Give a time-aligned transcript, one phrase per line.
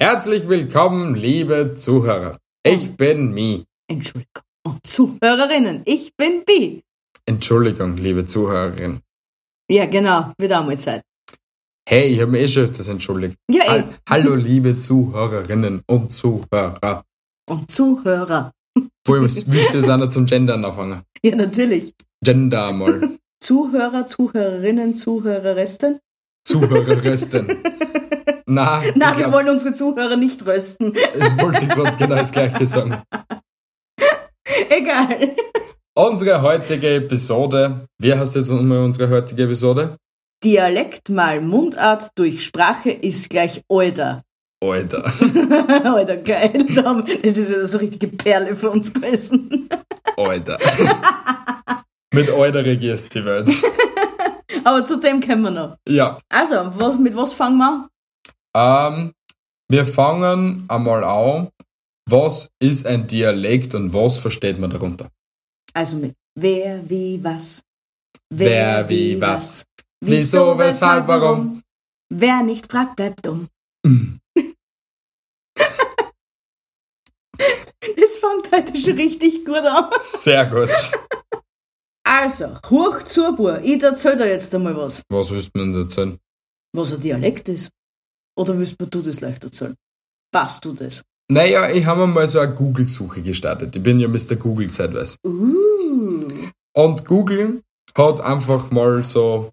[0.00, 2.38] Herzlich willkommen, liebe Zuhörer.
[2.64, 3.64] Ich bin Mi.
[3.90, 4.42] Entschuldigung.
[4.64, 6.82] Und Zuhörerinnen, ich bin Bi.
[7.26, 9.00] Entschuldigung, liebe Zuhörerin.
[9.70, 11.02] Ja, genau, wird auch mal Zeit.
[11.88, 13.36] Hey, ich habe mich eh schon öfters entschuldigt.
[13.50, 13.68] Ja, eh.
[13.68, 17.02] Hall- Hallo, liebe Zuhörerinnen und Zuhörer.
[17.50, 18.52] Und Zuhörer.
[19.06, 21.02] Vor allem willst du jetzt auch noch zum Gendern anfangen.
[21.24, 21.92] Ja, natürlich.
[22.24, 23.16] Gender mal.
[23.42, 25.98] Zuhörer, Zuhörerinnen, Zuhörerresten.
[26.46, 27.48] Zuhörerresten.
[28.50, 30.94] Na, Nein, wir glaub, wollen unsere Zuhörer nicht rösten.
[31.18, 33.02] das wollte ich gerade genau das gleiche sagen.
[34.70, 35.36] Egal.
[35.94, 39.96] Unsere heutige Episode, wie heißt jetzt nochmal unsere heutige Episode?
[40.42, 44.22] Dialekt mal Mundart durch Sprache ist gleich Alter.
[44.64, 45.04] Alter.
[45.84, 46.64] Alter, geil.
[47.22, 49.68] Das ist wieder so eine richtige Perle für uns gewesen.
[50.16, 50.58] Alter.
[52.14, 53.48] Mit Alter regierst die Welt.
[54.64, 55.76] Aber zu dem kommen wir noch.
[55.86, 56.18] Ja.
[56.30, 57.88] Also, was, mit was fangen wir an?
[58.56, 59.12] Ähm,
[59.70, 61.48] wir fangen einmal an.
[62.08, 65.10] Was ist ein Dialekt und was versteht man darunter?
[65.74, 67.62] Also mit wer, wie, was.
[68.32, 69.64] Wer, wie, was.
[70.02, 71.62] Wieso, weshalb, warum?
[72.10, 73.48] Wer nicht fragt, bleibt dumm.
[77.96, 79.90] Das fängt heute schon richtig gut an.
[80.00, 80.70] Sehr gut.
[82.06, 83.60] Also, hoch zur Bur.
[83.62, 85.02] Ich erzähl dir jetzt einmal was.
[85.10, 86.18] Was willst du mir erzählen?
[86.74, 87.70] Was ein Dialekt ist.
[88.38, 89.74] Oder willst du das leicht erzählen?
[90.32, 91.02] Passt du das?
[91.30, 93.74] Naja, ich habe mal so eine Google-Suche gestartet.
[93.74, 94.36] Ich bin ja Mr.
[94.36, 95.16] Google zeitweise.
[95.26, 96.48] Uh.
[96.74, 97.62] Und Google
[97.96, 99.50] hat einfach mal so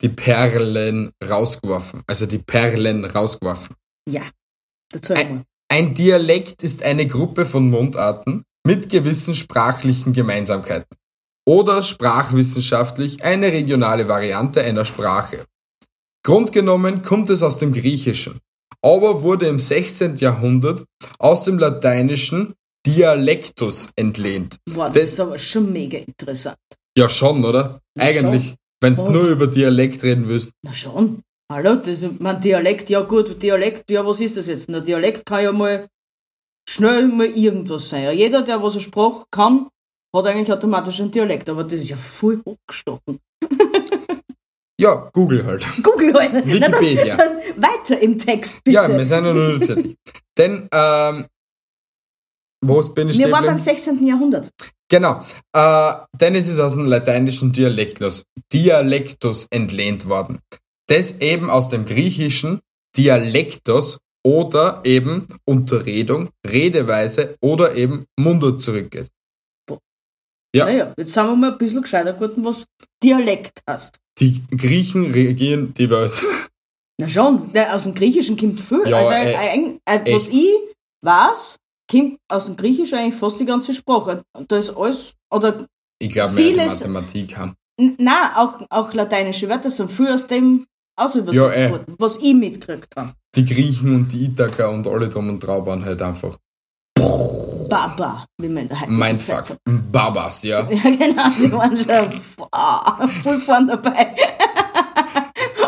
[0.00, 2.02] die Perlen rausgeworfen.
[2.06, 3.76] Also die Perlen rausgeworfen.
[4.08, 4.22] Ja.
[4.92, 5.42] Erzähl mal.
[5.68, 10.96] Ein Dialekt ist eine Gruppe von Mundarten mit gewissen sprachlichen Gemeinsamkeiten
[11.46, 15.44] oder sprachwissenschaftlich eine regionale Variante einer Sprache.
[16.24, 18.38] Grundgenommen kommt es aus dem Griechischen,
[18.80, 20.16] aber wurde im 16.
[20.16, 20.84] Jahrhundert
[21.18, 22.54] aus dem Lateinischen
[22.86, 24.58] Dialectus entlehnt.
[24.72, 26.56] Boah, das, das- ist aber schon mega interessant.
[26.96, 27.80] Ja schon, oder?
[27.96, 30.52] Ja, Eigentlich, wenn du nur über Dialekt reden willst.
[30.64, 31.22] Na schon.
[31.50, 34.68] Hallo, das ist mein Dialekt, ja gut, Dialekt, ja was ist das jetzt?
[34.68, 35.86] Na, Dialekt kann ja mal
[36.68, 38.04] schnell mal irgendwas sein.
[38.04, 39.68] Ja, jeder, der was er Sprach kann,
[40.14, 43.18] hat eigentlich automatisch einen Dialekt, aber das ist ja voll hochgestochen.
[44.82, 45.64] Ja, Google halt.
[45.82, 46.32] Google halt.
[46.32, 47.16] Na, dann, Wikipedia.
[47.16, 48.74] dann weiter im Text, bitte.
[48.74, 49.96] Ja, wir sind ja noch nicht fertig.
[50.36, 51.26] Denn, ähm,
[52.64, 53.78] wo bin ich Wir waren beim geblieben?
[53.78, 54.06] 16.
[54.06, 54.50] Jahrhundert.
[54.88, 55.22] Genau.
[55.54, 60.38] Äh, denn es ist aus dem lateinischen Dialektus, Dialektus entlehnt worden.
[60.88, 62.60] Das eben aus dem griechischen
[62.96, 69.08] Dialektos oder eben Unterredung, Redeweise oder eben Mundart zurückgeht.
[70.54, 70.66] Ja.
[70.66, 72.64] Naja, jetzt sind wir mal ein bisschen gescheiter geworden, was
[73.02, 73.98] Dialekt heißt.
[74.18, 76.12] Die Griechen regieren die Welt.
[77.00, 78.86] Na schon, aus dem Griechischen kommt viel.
[78.86, 80.34] Ja, also, äh, ein, ein, was echt.
[80.34, 80.52] ich
[81.02, 81.56] weiß,
[81.90, 84.22] kommt aus dem Griechischen eigentlich fast die ganze Sprache.
[84.46, 85.66] Da ist alles, oder,
[85.98, 87.54] Ich glaube, mehr Mathematik haben.
[87.80, 91.70] n- nein, auch, auch lateinische Wörter sind viel aus dem aus übersetzt Ja, eh.
[91.70, 93.14] worden, was ich mitgekriegt habe.
[93.34, 96.36] Die Griechen und die Ithaka und alle drum und drauf waren halt einfach
[97.72, 99.56] Baba, wie man heutigen Zeit Mindfuck.
[99.90, 100.60] Babas, ja.
[100.70, 102.20] Ja, genau, sie waren schon
[103.22, 104.14] voll vorn dabei.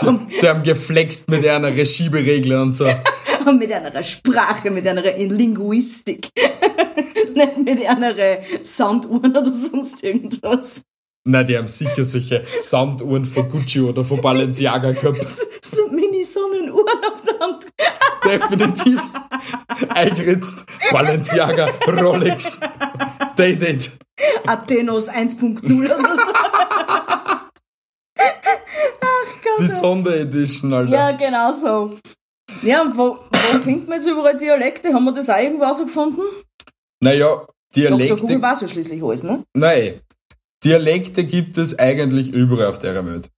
[0.03, 2.85] Die, die haben geflext mit einer Regieberegler und so.
[3.47, 6.31] Und mit einer Sprache, mit einer Linguistik.
[7.35, 8.15] Nicht mit einer
[8.63, 10.83] Sanduhren oder sonst irgendwas.
[11.27, 15.27] Na, die haben sicher solche Sanduhren von Gucci oder von Balenciaga gehabt.
[15.65, 17.67] So, so Mini-Sonnenuhren auf der Hand.
[18.25, 19.01] Definitiv
[19.89, 20.67] eingeritzt.
[20.93, 22.61] Balenciaga, Rolex,
[23.39, 23.93] Day-Date.
[24.47, 26.33] Athenos 1.0 oder so.
[29.61, 30.93] Die Sonderedition, Alter.
[30.93, 31.99] Ja, genau so.
[32.63, 34.93] Ja, und wo, wo findet man jetzt überall Dialekte?
[34.93, 36.25] Haben wir das auch irgendwo rausgefunden?
[37.03, 37.47] Naja, Dr.
[37.91, 39.43] Google Dialekte, weiß ja schließlich alles, ne?
[39.55, 40.01] nein,
[40.65, 43.31] Dialekte gibt es eigentlich überall auf der Welt.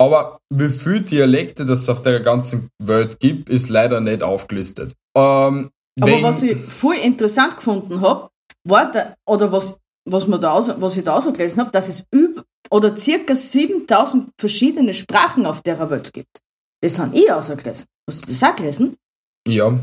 [0.00, 4.94] Aber wie viele Dialekte das es auf der ganzen Welt gibt, ist leider nicht aufgelistet.
[5.16, 5.70] Ähm,
[6.00, 8.30] Aber was ich voll interessant gefunden habe,
[8.64, 12.04] war da, oder was, was, man da was ich da so gelesen habe, dass es
[12.10, 16.40] über, oder circa 7000 verschiedene Sprachen auf der Welt gibt.
[16.80, 17.86] Das habe ich ausgelesen.
[18.08, 18.96] Hast du das auch gelesen?
[19.46, 19.78] Ja,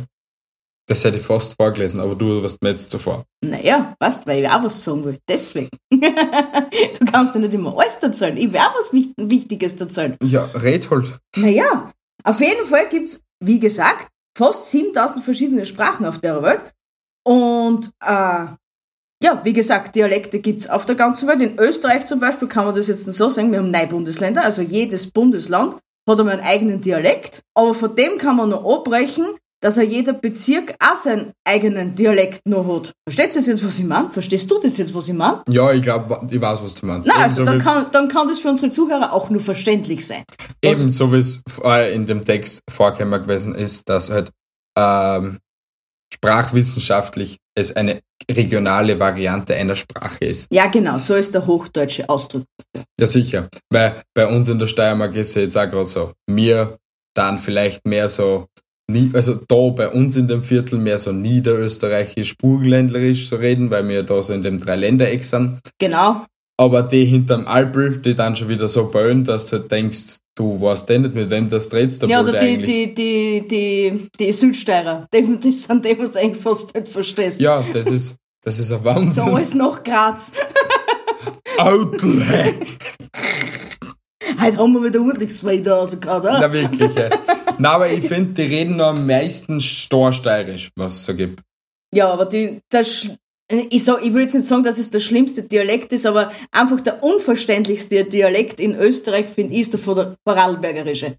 [0.90, 3.24] das hätte ich fast vorgelesen, aber du warst mir jetzt zuvor.
[3.46, 5.18] Naja, weißt weil ich auch was sagen will.
[5.28, 5.70] Deswegen.
[5.92, 8.36] du kannst ja nicht immer alles erzählen.
[8.38, 10.18] Ich will auch was Wicht- Wichtiges erzählen.
[10.24, 11.12] Ja, red halt.
[11.38, 11.92] Naja,
[12.24, 14.08] auf jeden Fall gibt's, wie gesagt,
[14.38, 16.64] fast 7000 verschiedene Sprachen auf der Welt.
[17.26, 18.46] Und äh,
[19.22, 21.42] ja, wie gesagt, Dialekte gibt's auf der ganzen Welt.
[21.42, 24.62] In Österreich zum Beispiel kann man das jetzt so sagen, wir haben neun Bundesländer, also
[24.62, 25.76] jedes Bundesland
[26.10, 27.42] hat einmal einen eigenen Dialekt.
[27.54, 29.26] Aber von dem kann man noch abbrechen,
[29.62, 32.92] dass er jeder Bezirk auch seinen eigenen Dialekt noch hat.
[33.08, 34.10] Versteht ihr jetzt, was ich meine?
[34.10, 35.42] Verstehst du das jetzt, was ich meine?
[35.50, 37.08] Ja, ich glaube, ich weiß, was du meinst.
[37.08, 40.24] Na, also dann kann, dann kann das für unsere Zuhörer auch nur verständlich sein.
[40.64, 44.32] Was- Ebenso wie es vorher in dem Text vorgekommen gewesen ist, dass halt
[44.78, 45.40] ähm,
[46.14, 48.00] sprachwissenschaftlich es eine
[48.32, 50.48] regionale Variante einer Sprache ist.
[50.52, 52.44] Ja, genau, so ist der hochdeutsche Ausdruck.
[53.00, 53.48] Ja, sicher.
[53.72, 56.14] Weil bei uns in der Steiermark ist es jetzt auch gerade so.
[56.30, 56.78] Wir
[57.16, 58.46] dann vielleicht mehr so,
[58.90, 63.88] nie, also da bei uns in dem Viertel mehr so niederösterreichisch, burgenländlerisch so reden, weil
[63.88, 65.60] wir da so in dem Dreiländereck sind.
[65.80, 66.26] Genau.
[66.58, 70.60] Aber die hinterm Alpel, die dann schon wieder so böen, dass du halt denkst, du
[70.60, 74.32] weißt eh nicht, mit wem das obwohl Ja, oder der die, die, die, die, die
[74.34, 77.40] Südsteirer, die, das sind die, was du eigentlich fast nicht verstehst.
[77.40, 79.24] Ja, das ist, das ist ein Da Wahnsinn.
[79.24, 80.34] alles nach Graz.
[81.58, 82.26] Autle!
[84.42, 86.40] Heute haben wir wieder ordentlich Sweater rausgehauen, oder?
[86.40, 87.10] Na wirklich, ey.
[87.60, 91.42] Na, aber ich finde, die reden noch am meisten storsteirisch, was es so gibt.
[91.94, 93.10] Ja, aber die, das,
[93.52, 96.80] ich, sag, ich will jetzt nicht sagen, dass es der schlimmste Dialekt ist, aber einfach
[96.82, 99.80] der unverständlichste Dialekt in Österreich, finde ich, ist der
[100.26, 101.16] Vorarlbergerische.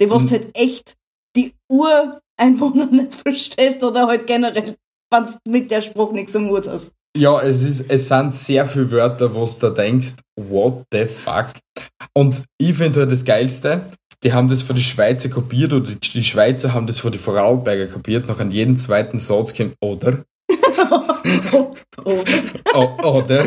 [0.00, 0.30] Die, was Mhm.
[0.30, 0.94] halt echt
[1.36, 4.74] die Ureinwohner nicht verstehst oder halt generell,
[5.12, 6.92] wenn du mit der Sprache nichts am Hut hast.
[7.16, 11.48] Ja, es, ist, es sind sehr viele Wörter, wo du da denkst, what the fuck?
[12.14, 13.84] Und ich finde halt das Geilste,
[14.24, 17.86] die haben das von den Schweizer kopiert oder die- Schweizer haben das von den Vorarlberger
[17.86, 18.26] kopiert.
[18.28, 20.24] Noch an jeden zweiten Satz kommt oder.
[20.90, 21.74] Oh,
[22.04, 22.24] oh.
[22.74, 23.44] O oder.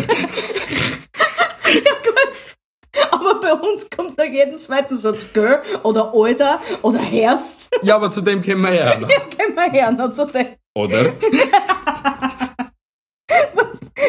[3.12, 7.70] Aber bei uns kommt nach jedem zweiten Satz Girl oder Alter oder Herst.
[7.84, 9.08] Ja, aber zu dem kommen wir ja noch.
[9.08, 10.48] Gehen wir her, noch zu dem.
[10.76, 11.12] Oder?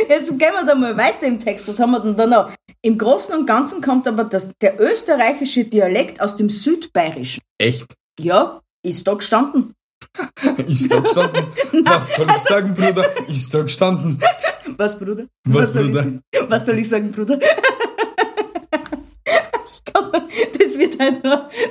[0.08, 1.68] Jetzt gehen wir da mal weiter im Text.
[1.68, 2.52] Was haben wir denn da noch?
[2.82, 7.42] Im Großen und Ganzen kommt aber das, der österreichische Dialekt aus dem Südbayerischen.
[7.58, 7.94] Echt?
[8.20, 9.74] Ja, ist da gestanden.
[10.66, 11.46] Ist da gestanden?
[11.84, 13.04] Was soll ich sagen, Bruder?
[13.28, 14.20] Ist da gestanden?
[14.76, 15.26] Was, Bruder?
[15.46, 16.06] Was, soll Bruder?
[16.32, 17.38] Ich, was soll ich sagen, Bruder?
[19.64, 21.20] Ich glaub, das wird halt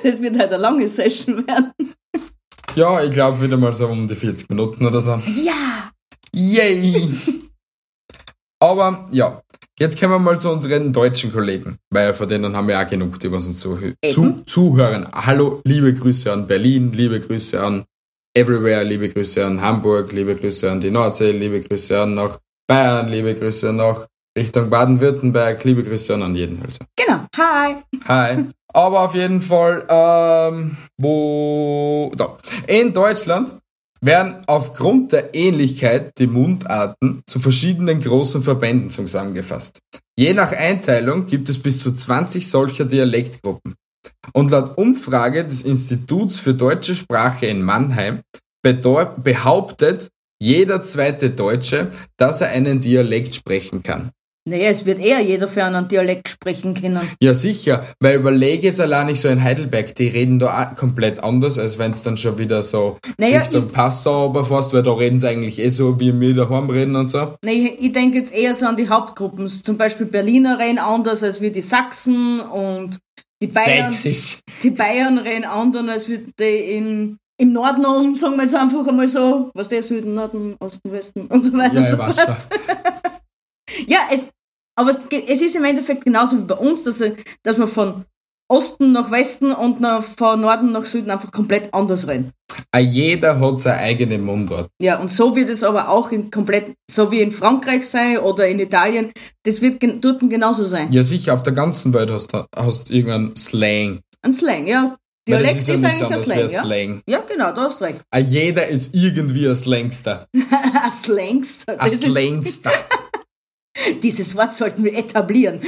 [0.04, 1.72] das wird halt eine lange Session werden.
[2.76, 5.22] Ja, ich glaube wieder mal so um die 40 Minuten oder so.
[5.44, 5.92] Ja!
[6.34, 7.10] Yay!
[8.62, 9.42] Aber ja,
[9.80, 13.20] jetzt kommen wir mal zu unseren deutschen Kollegen, weil von denen haben wir auch genug,
[13.20, 14.48] die uns zu Eben.
[14.48, 15.08] zuhören.
[15.14, 17.86] Hallo, liebe Grüße an Berlin, liebe Grüße an
[18.34, 23.10] Everywhere, liebe Grüße an Hamburg, liebe Grüße an die Nordsee, liebe Grüße an nach Bayern,
[23.10, 24.08] liebe Grüße nach
[24.38, 26.80] Richtung Baden-Württemberg, liebe Grüße an jeden also.
[26.96, 27.26] Genau.
[27.36, 27.76] Hi!
[28.08, 28.46] Hi.
[28.74, 32.38] Aber auf jeden Fall, ähm, wo, da.
[32.68, 33.56] In Deutschland
[34.04, 39.80] werden aufgrund der Ähnlichkeit die Mundarten zu verschiedenen großen Verbänden zusammengefasst.
[40.18, 43.76] Je nach Einteilung gibt es bis zu 20 solcher Dialektgruppen.
[44.34, 48.22] Und laut Umfrage des Instituts für deutsche Sprache in Mannheim
[48.64, 50.10] behauptet
[50.42, 54.12] jeder zweite Deutsche, dass er einen Dialekt sprechen kann.
[54.50, 57.00] Naja, es wird eher jeder für einen Dialekt sprechen können.
[57.22, 61.24] Ja, sicher, weil überlege jetzt allein nicht so in Heidelberg, die reden da auch komplett
[61.24, 64.82] anders, als wenn es dann schon wieder so Naja, Richtung ich- Passau aber fast, weil
[64.82, 67.36] da reden sie eigentlich eh so, wie wir daheim reden und so.
[67.46, 69.48] Nee, ich denke jetzt eher so an die Hauptgruppen.
[69.48, 72.98] Zum Beispiel Berliner reden anders als wir die Sachsen und
[73.44, 73.92] die Bayern.
[73.92, 74.40] Sächsisch.
[74.64, 76.44] Die Bayern reden anders als wir die
[76.78, 79.52] in, im Norden um, sagen wir jetzt einfach einmal so.
[79.54, 81.76] Was der Süden, Norden, Osten, Westen und so weiter.
[81.76, 82.36] Ja, und so ich weiß schon.
[83.88, 84.30] Ja, es,
[84.76, 87.04] aber es, es ist im Endeffekt genauso wie bei uns, dass,
[87.44, 88.06] dass wir von
[88.50, 92.32] Osten nach Westen und nach, von Norden nach Süden einfach komplett anders reden.
[92.74, 94.68] Ah, Jeder hat seine eigene Mundart.
[94.82, 98.48] Ja, und so wird es aber auch in komplett, so wie in Frankreich sein oder
[98.48, 99.12] in Italien,
[99.44, 100.92] das wird gen- dort genauso sein.
[100.92, 104.00] Ja, sicher, auf der ganzen Welt hast du hast irgendeinen Slang.
[104.22, 104.98] Ein Slang, ja.
[105.30, 106.62] Dialekt ist, ist ja nichts eigentlich ein Slang, ein ja.
[106.64, 107.02] Slang.
[107.08, 108.02] Ja, genau, da hast du recht.
[108.12, 110.28] Ah, Jeder ist irgendwie ein Slangster.
[110.34, 111.72] ein Slangster.
[111.74, 112.72] Ein Das ist- Slangster.
[114.04, 115.62] Dieses Wort sollten wir etablieren.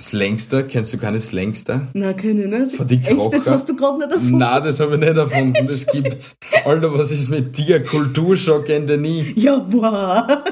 [0.00, 0.62] Slangster?
[0.64, 1.88] Kennst du keine Slangster?
[1.94, 2.76] Na, keine nicht.
[2.76, 4.36] Von die Echt, das hast du gerade nicht erfunden.
[4.38, 6.36] Nein, das habe ich nicht erfunden, das gibt's.
[6.64, 7.82] Alter, was ist mit dir?
[7.82, 9.32] Kulturschock in der Nie.
[9.36, 10.44] Ja, boah.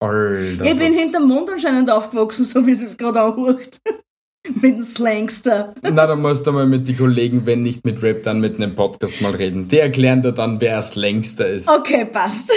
[0.00, 0.64] Alter.
[0.66, 3.78] Ich bin was- hinterm Mond anscheinend aufgewachsen, so wie es es gerade anhört.
[4.60, 5.72] Mit dem Slangster.
[5.80, 8.74] Na, da musst du mal mit den Kollegen, wenn nicht mit Rap, dann mit einem
[8.74, 9.68] Podcast mal reden.
[9.68, 11.66] Die erklären dir dann, wer das längster ist.
[11.70, 12.52] Okay, passt.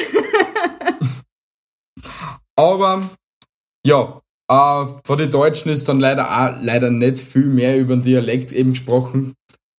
[2.58, 3.02] Aber,
[3.86, 8.04] ja, äh, von den Deutschen ist dann leider auch leider nicht viel mehr über den
[8.04, 9.34] Dialekt eben gesprochen.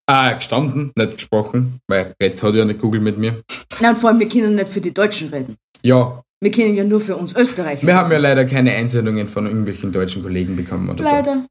[0.06, 3.42] Ah, gestanden, nicht gesprochen, weil Red hat ja nicht Google mit mir.
[3.80, 5.56] Nein, vor allem, wir können nicht für die Deutschen reden.
[5.82, 7.86] Ja, Wir können ja nur für uns Österreicher.
[7.86, 11.10] wir haben ja leider keine Einsendungen von irgendwelchen deutschen Kollegen bekommen oder so.
[11.10, 11.44] Leider.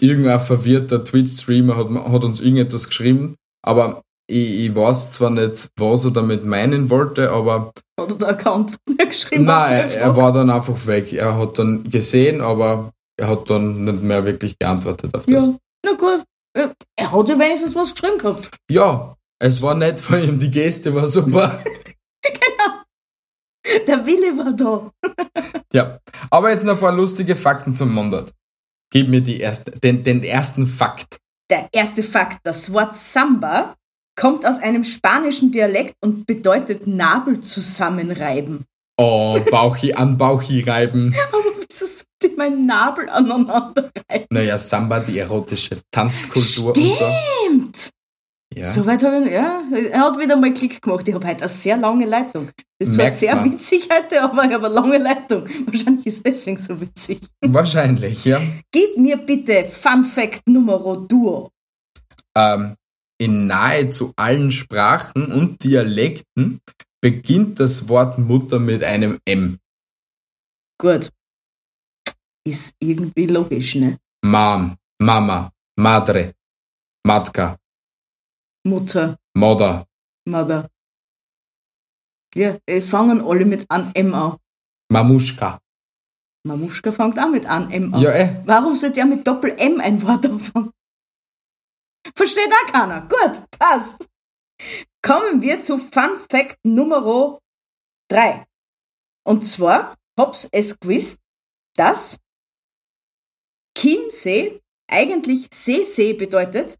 [0.00, 6.04] irgendein verwirrter Twitch-Streamer hat, hat uns irgendetwas geschrieben, aber ich, ich weiß zwar nicht, was
[6.04, 9.44] er damit meinen wollte, aber Oder der Account mir geschrieben.
[9.44, 11.12] nein, auf er, er war dann einfach weg.
[11.12, 15.46] Er hat dann gesehen, aber er hat dann nicht mehr wirklich geantwortet auf das.
[15.46, 15.54] Ja,
[15.84, 16.24] na gut.
[16.54, 18.50] Er hat ja wenigstens was geschrieben gehabt.
[18.70, 21.62] Ja, es war nett von ihm, die Geste war super.
[23.86, 24.90] Der Wille war da.
[25.72, 25.98] ja,
[26.30, 28.32] aber jetzt noch ein paar lustige Fakten zum Mundart.
[28.90, 31.18] Gib mir die erste, den, den ersten Fakt.
[31.50, 32.40] Der erste Fakt.
[32.44, 33.76] Das Wort Samba
[34.16, 38.64] kommt aus einem spanischen Dialekt und bedeutet Nabel zusammenreiben.
[38.98, 41.14] Oh, Bauchi an Bauchi reiben.
[41.28, 44.26] Aber wieso sollte ich meinen Nabel aneinander reiben?
[44.30, 46.94] Naja, Samba, die erotische Tanzkultur und so.
[46.94, 47.90] Stimmt.
[48.54, 48.66] Ja.
[48.66, 51.08] Soweit habe ich, ja, er hat wieder mal Klick gemacht.
[51.08, 52.50] Ich habe heute eine sehr lange Leitung.
[52.78, 53.50] Das Merkt sehr man.
[53.50, 55.48] witzig heute, aber ich habe eine lange Leitung.
[55.66, 57.20] Wahrscheinlich ist deswegen so witzig.
[57.40, 58.38] Wahrscheinlich, ja.
[58.70, 61.48] Gib mir bitte Fun Fact Numero Duo.
[62.36, 62.76] Ähm,
[63.22, 66.60] in nahezu allen Sprachen und Dialekten
[67.00, 69.58] beginnt das Wort Mutter mit einem M.
[70.78, 71.10] Gut.
[72.44, 73.98] Ist irgendwie logisch, ne?
[74.24, 76.34] Mom, Mama, Madre,
[77.06, 77.56] Matka,
[78.66, 79.86] Mutter, Mother,
[80.28, 80.68] Mother.
[82.34, 84.36] Ja, äh, fangen alle mit an M an.
[84.90, 85.58] Mamuschka.
[86.44, 88.00] Mamuschka fängt auch mit an M an.
[88.00, 88.42] Ja, eh.
[88.46, 90.70] Warum sollte er mit Doppel-M ein Wort anfangen?
[92.14, 93.08] Versteht auch keiner.
[93.08, 94.08] Gut, passt.
[95.02, 97.38] Kommen wir zu Fun Fact Nummer
[98.08, 98.44] 3.
[99.24, 101.18] Und zwar, hab's es gewusst,
[101.76, 102.18] dass
[103.76, 106.78] Chiemsee eigentlich Seesee bedeutet,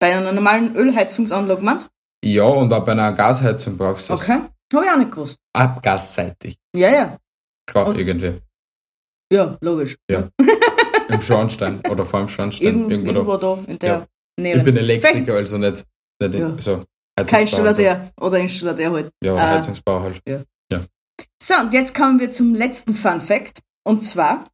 [0.01, 1.91] Bei einer normalen Ölheizungsanlage meinst
[2.25, 4.19] Ja, und auch bei einer Gasheizung brauchst du du?
[4.19, 4.29] das.
[4.29, 4.41] Okay.
[4.75, 5.37] Habe ich auch nicht gewusst.
[5.53, 6.57] Abgasseitig.
[6.75, 7.17] Ja, ja.
[7.67, 8.35] Klar, Und- irgendwie.
[9.33, 9.97] Ja, logisch.
[10.11, 10.29] Ja.
[11.09, 12.67] Im Schornstein oder vor dem Schornstein.
[12.89, 13.19] Irgend, irgendwo da.
[13.19, 14.07] irgendwo da in der Ja.
[14.41, 14.57] Nähe.
[14.59, 15.85] Ich bin Elektriker, also nicht
[16.23, 16.55] Ja.
[16.59, 16.81] so.
[17.27, 17.43] Kein.
[17.43, 19.11] Installateur oder Installateur halt.
[19.23, 19.51] Ja, oder Ah.
[19.57, 20.23] Heizungsbauer halt.
[21.43, 23.61] So, und jetzt kommen wir zum letzten Fun Fact.
[23.85, 24.45] Und zwar,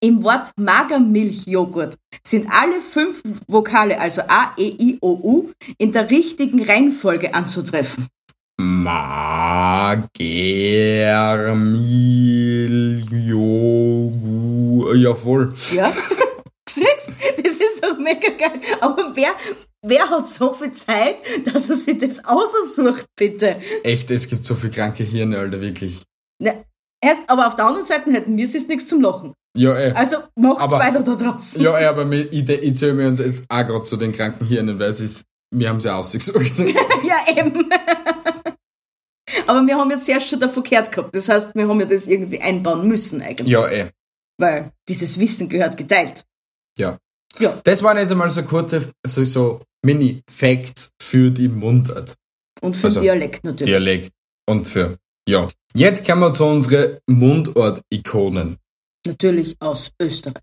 [0.00, 6.08] im Wort Magermilchjoghurt sind alle fünf Vokale, also A, E, I, O, U, in der
[6.10, 8.06] richtigen Reihenfolge anzutreffen.
[13.58, 14.94] Magermiljogu.
[14.94, 15.48] Ja, voll.
[15.74, 15.92] Ja?
[16.68, 17.12] Siehst?
[17.42, 18.60] Das ist doch mega geil.
[18.80, 19.30] Aber wer,
[19.82, 23.58] wer hat so viel Zeit, dass er sich das aussucht, bitte?
[23.84, 26.02] Echt, es gibt so viel kranke Hirne, Alter, wirklich.
[26.42, 26.52] Na,
[27.02, 29.32] erst, aber auf der anderen Seite hätten wir es nichts zum Lachen.
[29.56, 29.92] Ja, ey.
[29.92, 31.62] Also macht's Aber- weiter da draußen.
[31.62, 34.46] Ja, ey, aber mir- ich, ich zähle mir uns jetzt auch gerade zu den kranken
[34.46, 35.22] Hirnen, weil es ist,
[35.54, 36.52] wir haben sie ausgesucht.
[37.04, 37.68] Ja, eben.
[39.46, 41.14] Aber wir haben jetzt erst schon davon gehört gehabt.
[41.14, 43.48] Das heißt, wir haben ja das irgendwie einbauen müssen eigentlich.
[43.48, 43.88] ja, ey.
[44.38, 46.22] Weil dieses Wissen gehört geteilt.
[46.78, 46.98] Ja.
[47.38, 47.60] Ja.
[47.64, 52.14] Das waren jetzt einmal so kurze, so, so Mini-Facts für die Mundart.
[52.60, 53.72] Und für Also, Dialekt natürlich.
[53.72, 54.12] Dialekt
[54.48, 54.96] und für,
[55.28, 55.46] ja.
[55.74, 58.56] Jetzt kommen wir zu unseren Mundart-Ikonen.
[59.06, 60.42] Natürlich aus Österreich.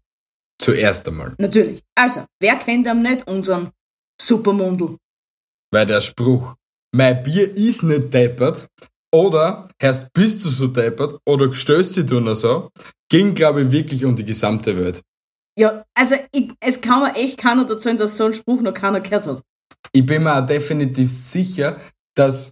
[0.62, 1.36] Zuerst einmal.
[1.38, 1.82] Natürlich.
[1.96, 3.72] Also, wer kennt am nicht unseren
[4.22, 4.98] Supermundel?
[5.72, 6.56] Weil der Spruch,
[6.96, 8.68] mein Bier ist nicht deppert,
[9.13, 12.70] oder erst bist du so deppert, oder stößt dich du noch so,
[13.10, 15.01] ging, glaube ich, wirklich um die gesamte Welt.
[15.58, 19.00] Ja, also ich, es kann mir echt keiner erzählen, dass so ein Spruch noch keiner
[19.00, 19.42] gehört hat.
[19.94, 21.78] Ich bin mir auch definitiv sicher,
[22.16, 22.52] dass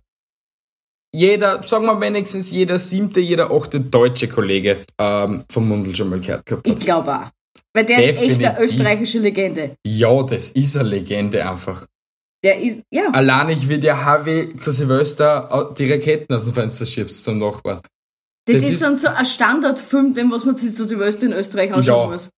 [1.13, 6.19] jeder, sagen wir wenigstens jeder siebte, jeder achte deutsche Kollege ähm, vom Mundel schon mal
[6.19, 6.81] gehört gehabt Ich hat.
[6.81, 7.29] glaube auch.
[7.75, 8.59] Weil der ist echt eine Definitiv.
[8.63, 9.75] österreichische Legende.
[9.85, 11.85] Ja, das ist eine Legende einfach.
[12.43, 13.09] Der ist, ja.
[13.11, 17.39] Allein ich wie der Harvey zu Silvester au- die Raketen aus dem Fenster schiebst zum
[17.39, 17.81] Nachbarn.
[18.45, 21.33] Das, das ist, ist- dann so ein Standardfilm, den was man sich zu Silvester in
[21.33, 22.11] Österreich anschauen Ja.
[22.13, 22.29] muss.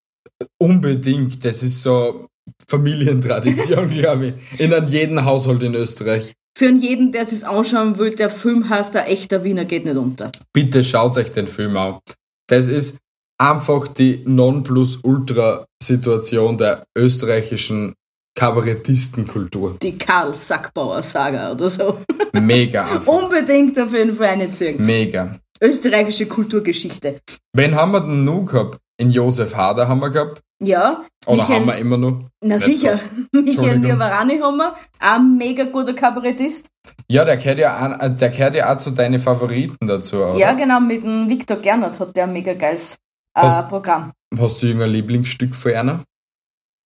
[0.57, 2.27] Unbedingt, das ist so
[2.67, 4.35] Familientradition, glaube ich.
[4.59, 6.33] In jedem Haushalt in Österreich.
[6.57, 10.31] Für jeden, der sich anschauen will, der Film heißt Der echter Wiener geht nicht unter.
[10.53, 11.99] Bitte schaut euch den Film an.
[12.47, 12.97] Das ist
[13.37, 17.93] einfach die Nonplusultra-Situation der österreichischen
[18.37, 19.77] Kabarettistenkultur.
[19.81, 21.99] Die Karl Sackbauer Saga oder so.
[22.33, 23.07] Mega einfach.
[23.07, 24.85] Unbedingt auf jeden Fall reinziehen.
[24.85, 25.39] Mega.
[25.61, 27.19] Österreichische Kulturgeschichte.
[27.53, 28.77] Wen haben wir denn noch gehabt?
[28.97, 30.41] In Josef Hader haben wir gehabt.
[30.63, 31.03] Ja.
[31.25, 32.21] Oder Michael- haben wir immer noch?
[32.41, 32.99] Na sicher.
[33.33, 33.79] Michael.
[33.79, 34.73] Niavarani haben wir.
[34.99, 36.67] Ein mega guter Kabarettist.
[37.09, 40.37] Ja, der gehört ja, an, der gehört ja auch zu deinen Favoriten dazu, oder?
[40.37, 42.95] Ja, genau, mit dem Viktor Gernot hat der ein mega geiles
[43.35, 44.11] äh, Hast- Programm.
[44.39, 46.03] Hast du irgendein Lieblingsstück von einer?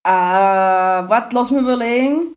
[0.06, 2.34] Äh, warte, lass mich überlegen.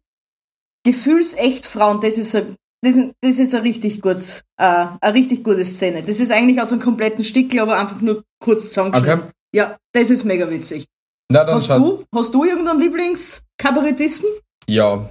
[0.85, 5.65] Gefühlsecht Frauen, das ist ein, das, das ist ein richtig gutes, äh, eine richtig gute
[5.65, 6.03] Szene.
[6.03, 9.21] Das ist eigentlich aus einem kompletten Stück, aber einfach nur kurz zusammengeschrieben.
[9.21, 9.31] Okay.
[9.55, 10.87] Ja, das ist mega witzig.
[11.31, 14.29] Na, dann Hast du, hast du irgendeinen Lieblingskabarettisten?
[14.67, 15.11] Ja.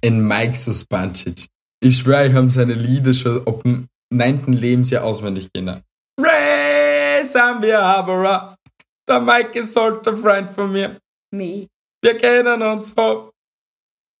[0.00, 1.48] In Mike Suspancic.
[1.82, 4.52] Ich schwöre, ich habe seine Lieder schon ab dem 9.
[4.52, 5.82] Lebensjahr auswendig kennen.
[6.20, 8.56] Ray Sambia
[9.08, 10.98] Der Mike ist halt ein Freund von mir.
[11.34, 11.66] Me.
[12.02, 13.30] Wir kennen uns von.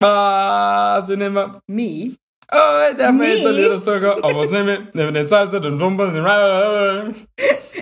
[0.02, 1.60] Ich nicht mehr.
[1.68, 2.16] Me?
[2.54, 3.62] Oh, darf mir jetzt ein Nee.
[3.62, 4.22] Lieder sagen.
[4.22, 4.94] Aber was nehme ich?
[4.94, 7.14] Nehme den Salsa, den Rumba, den,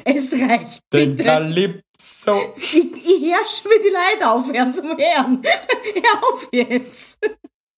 [0.05, 0.81] Es reicht.
[0.93, 1.25] den Bitte.
[1.25, 2.55] Calypso.
[2.57, 5.43] Ich, ich herrsche, wie die Leute aufhören zum Hören.
[5.43, 7.19] Hör auf jetzt.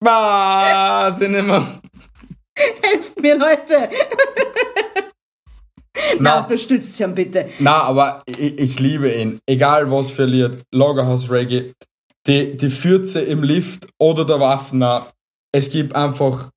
[0.01, 1.81] Was ich mehr.
[2.83, 3.89] Helft mir, Leute.
[6.19, 7.49] Na, Na, unterstützt ihn bitte.
[7.59, 9.39] na, aber ich, ich liebe ihn.
[9.47, 10.63] Egal was Lied.
[10.73, 11.73] Lagerhaus Reggae.
[12.27, 15.07] Die, die Fürze im Lift oder der Waffner.
[15.53, 16.51] Es gibt einfach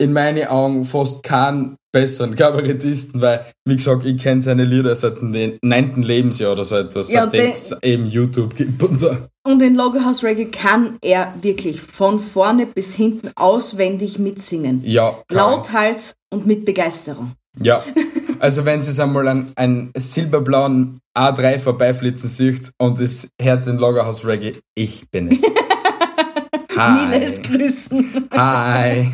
[0.00, 5.20] in meinen Augen fast keinen besseren Kabarettisten, weil, wie gesagt, ich kenne seine Lieder seit
[5.20, 6.02] dem 9.
[6.02, 9.10] Lebensjahr oder so etwas, Ja, seitdem de- es eben YouTube gibt und so.
[9.46, 14.82] Und in Lagerhaus Reggae kann er wirklich von vorne bis hinten auswendig mitsingen.
[14.84, 15.36] Ja, kann.
[15.38, 17.32] Lauthals und mit Begeisterung.
[17.62, 17.82] Ja.
[18.40, 24.24] Also wenn Sie einmal einen, einen silberblauen A3 vorbeiflitzen sieht und das Herz in Lagerhaus
[24.24, 25.42] Reggae, ich bin es.
[25.42, 27.42] Niles Hi.
[27.42, 28.28] grüßen.
[28.32, 29.10] Hi.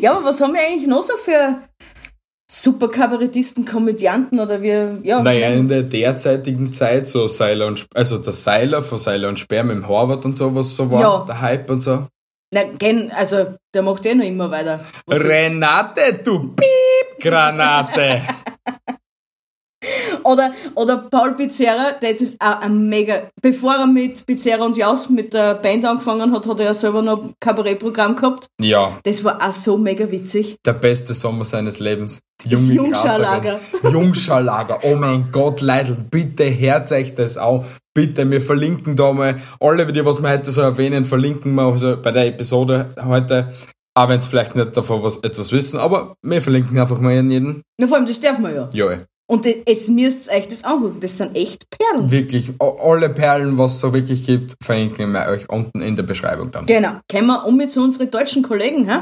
[0.00, 1.58] Ja, aber was haben wir eigentlich noch so für
[2.50, 5.20] super Kabarettisten, Komödianten oder wir, ja.
[5.20, 9.64] Naja, in der derzeitigen Zeit, so Seiler und, also der Seiler von Seiler und Sperr
[9.64, 11.24] mit dem Harvard und so, was so war, Ja.
[11.26, 12.06] der Hype und so.
[12.52, 14.78] Na, gen, also, der macht eh noch immer weiter.
[15.06, 18.22] Was Renate, du Piep, Granate.
[20.24, 23.24] Oder, oder Paul Pizzerra, das ist auch ein mega.
[23.42, 27.02] Bevor er mit Pizzerra und Jaus mit der Band angefangen hat, hat er ja selber
[27.02, 28.46] noch ein Kabarettprogramm gehabt.
[28.60, 30.56] Ja, Das war auch so mega witzig.
[30.64, 32.20] der beste Sommer seines Lebens.
[32.44, 33.60] Die Das junge Jungscharlager.
[33.72, 33.92] Grazerin.
[34.00, 34.78] Jungscharlager.
[34.82, 37.64] Oh mein Gott, Leute, bitte hört euch das auch.
[37.94, 41.96] Bitte, wir verlinken da mal alle, die was wir heute so erwähnen, verlinken wir also
[42.00, 43.52] bei der Episode heute.
[43.96, 47.62] Auch wenn es vielleicht nicht davon was, etwas wissen, aber wir verlinken einfach mal jeden.
[47.78, 48.68] Na, vor allem, das darf man ja.
[48.72, 48.98] Ja.
[49.26, 51.00] Und es müsst euch das angucken.
[51.00, 52.10] Das sind echt Perlen.
[52.10, 56.50] wirklich, alle Perlen, was es so wirklich gibt, verlinken wir euch unten in der Beschreibung
[56.52, 56.66] dann.
[56.66, 57.00] Genau.
[57.10, 59.00] Kommen wir um mit zu unseren deutschen Kollegen, hä?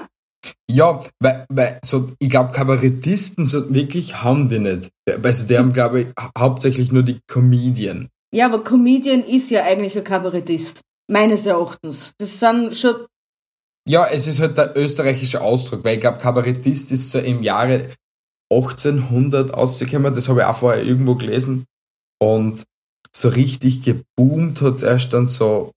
[0.70, 4.90] Ja, weil, weil so, ich glaube, Kabarettisten so wirklich haben die nicht.
[5.22, 8.08] Also die haben, glaube ich, hau- hauptsächlich nur die Comedian.
[8.34, 10.80] Ja, aber Comedian ist ja eigentlich ein Kabarettist.
[11.10, 12.12] Meines Erachtens.
[12.18, 12.94] Das sind schon,
[13.88, 17.88] Ja, es ist halt der österreichische Ausdruck, weil ich glaube, Kabarettist ist so im Jahre
[18.52, 21.64] 1800 ausgekommen, das habe ich auch vorher irgendwo gelesen.
[22.22, 22.64] Und
[23.14, 25.70] so richtig geboomt hat es erst dann so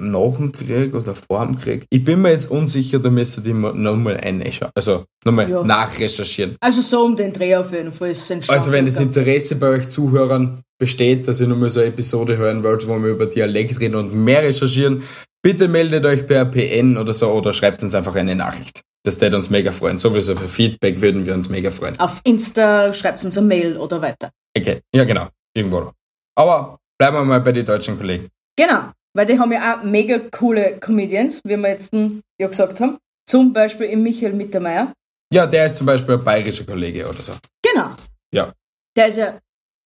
[0.00, 1.84] nach dem Krieg oder vor dem Krieg.
[1.90, 4.70] Ich bin mir jetzt unsicher, da müsstet ihr mal- nochmal einschauen.
[4.74, 5.62] Also nochmal Ja.
[5.62, 6.56] nachrecherchieren.
[6.60, 8.48] also so um den Dreh auf jeden Fall ist es.
[8.48, 12.64] Also wenn das Interesse bei euch Zuhörern besteht, dass ihr nochmal so eine Episode hören
[12.64, 15.02] wollt, wo wir über Dialekt reden und mehr recherchieren,
[15.42, 18.80] bitte meldet euch per PN oder so oder schreibt uns einfach eine Nachricht.
[19.04, 19.98] Das würde uns mega freuen.
[19.98, 21.98] Sowieso für Feedback würden wir uns mega freuen.
[21.98, 24.30] Auf Insta schreibt uns eine Mail oder weiter.
[24.56, 25.90] Okay, ja genau, irgendwo.
[26.36, 28.28] Aber bleiben wir mal bei den deutschen Kollegen.
[28.56, 32.80] Genau, weil die haben ja auch mega coole Comedians, wie wir jetzt hm, ja gesagt
[32.80, 32.98] haben.
[33.28, 34.92] Zum Beispiel im Michael Mittermeier.
[35.32, 37.32] Ja, der ist zum Beispiel ein bayerischer Kollege oder so.
[37.62, 37.90] Genau.
[38.32, 38.52] Ja.
[38.96, 39.38] Der ist ja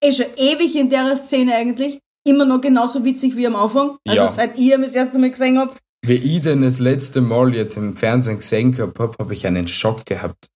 [0.02, 2.00] eh schon ewig in der Szene eigentlich.
[2.26, 3.98] Immer noch genauso witzig wie am Anfang.
[4.06, 4.28] Also Ja.
[4.28, 5.72] seit ich ihn das erste Mal gesehen habe.
[6.06, 10.04] Wie ich den das letzte Mal jetzt im Fernsehen gesehen habe, habe ich einen Schock
[10.06, 10.48] gehabt.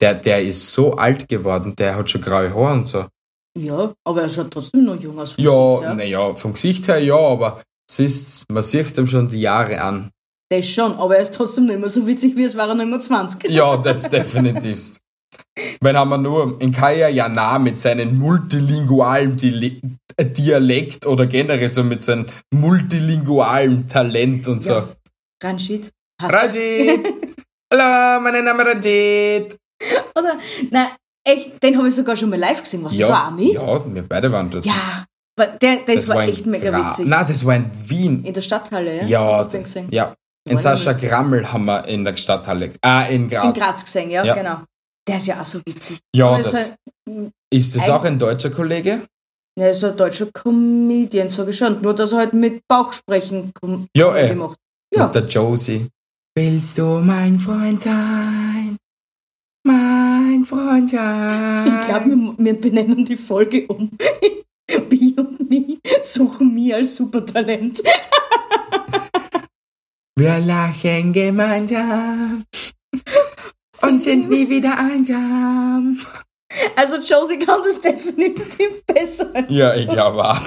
[0.00, 3.06] Der, der ist so alt geworden, der hat schon graue Haare und so.
[3.56, 5.34] Ja, aber er schaut trotzdem noch jung aus.
[5.38, 9.80] Ja, naja, vom Gesicht her ja, aber es ist, man sieht ihm schon die Jahre
[9.80, 10.10] an.
[10.50, 12.88] Das schon, aber er ist trotzdem nicht mehr so witzig, wie es war er nicht
[12.88, 13.50] mehr 20.
[13.50, 14.98] Ja, das definitiv.
[15.84, 19.72] Wenn haben wir nur in Kaya Jana mit seinem multilingualen Dile
[20.18, 24.72] Dialekt oder generell so mit seinem multilingualen Talent und so.
[24.72, 24.88] Ja.
[25.42, 25.90] Ranjit.
[26.22, 27.00] hast du- Rajit!
[27.70, 29.56] Hallo, mein Name ist Rajit!
[30.16, 30.38] Oder,
[30.70, 30.86] nein,
[31.26, 32.82] echt, den habe ich sogar schon mal live gesehen.
[32.82, 33.52] Warst du da auch mit?
[33.52, 34.64] ja, wir beide waren dort.
[34.64, 35.04] Ja,
[35.38, 37.06] aber der, das, war, echt in mega Gra- witzig.
[37.06, 38.24] Nein, das war in Wien.
[38.24, 39.04] In der Stadthalle, ja?
[39.04, 39.88] Ja, Hast du den gesehen?
[39.90, 40.14] ja.
[40.48, 40.92] In War Sascha.
[40.92, 43.44] Grammel haben wir in der Stadthalle, ah, in Graz.
[43.46, 44.34] In Graz gesehen, ja, Ja.
[44.34, 44.58] genau.
[45.06, 45.98] Der ist ja auch so witzig.
[46.16, 46.54] Ja, Aber ist das,
[47.06, 49.02] halt- ist das ein- auch ein deutscher Kollege?
[49.58, 51.80] Er ist ein deutscher Comedian, sage ich schon.
[51.82, 54.34] Nur, dass er halt mit Bauchsprechen kom Ja, ey.
[54.34, 54.56] macht.
[54.94, 55.88] Ja, Mit der Josie.
[56.36, 58.76] Willst du mein Freund sein?
[59.66, 61.78] Mein Freund sein.
[61.80, 63.90] ich glaube, wir, wir benennen die Folge um.
[64.88, 67.80] Bi und Mi suchen mich als Supertalent.
[70.16, 72.44] Wir lachen gemeinsam
[73.82, 75.98] und sind nie wieder einsam.
[76.76, 80.40] Also Josie kann das definitiv besser als Ja, ich glaube auch.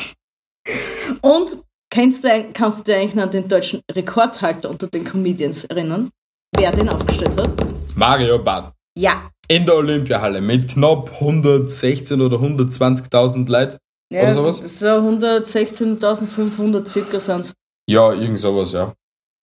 [1.21, 1.57] Und
[1.89, 6.09] kennst du, kannst du dich eigentlich an den deutschen Rekordhalter unter den Comedians erinnern?
[6.55, 7.49] Wer den aufgestellt hat?
[7.95, 8.71] Mario Barth.
[8.97, 9.29] Ja.
[9.47, 13.77] In der Olympiahalle mit knapp 116 oder 120.000 Leuten.
[14.11, 14.79] ja Oder sowas?
[14.79, 17.53] So 116.500 circa sind's.
[17.89, 18.93] Ja, irgend sowas, ja.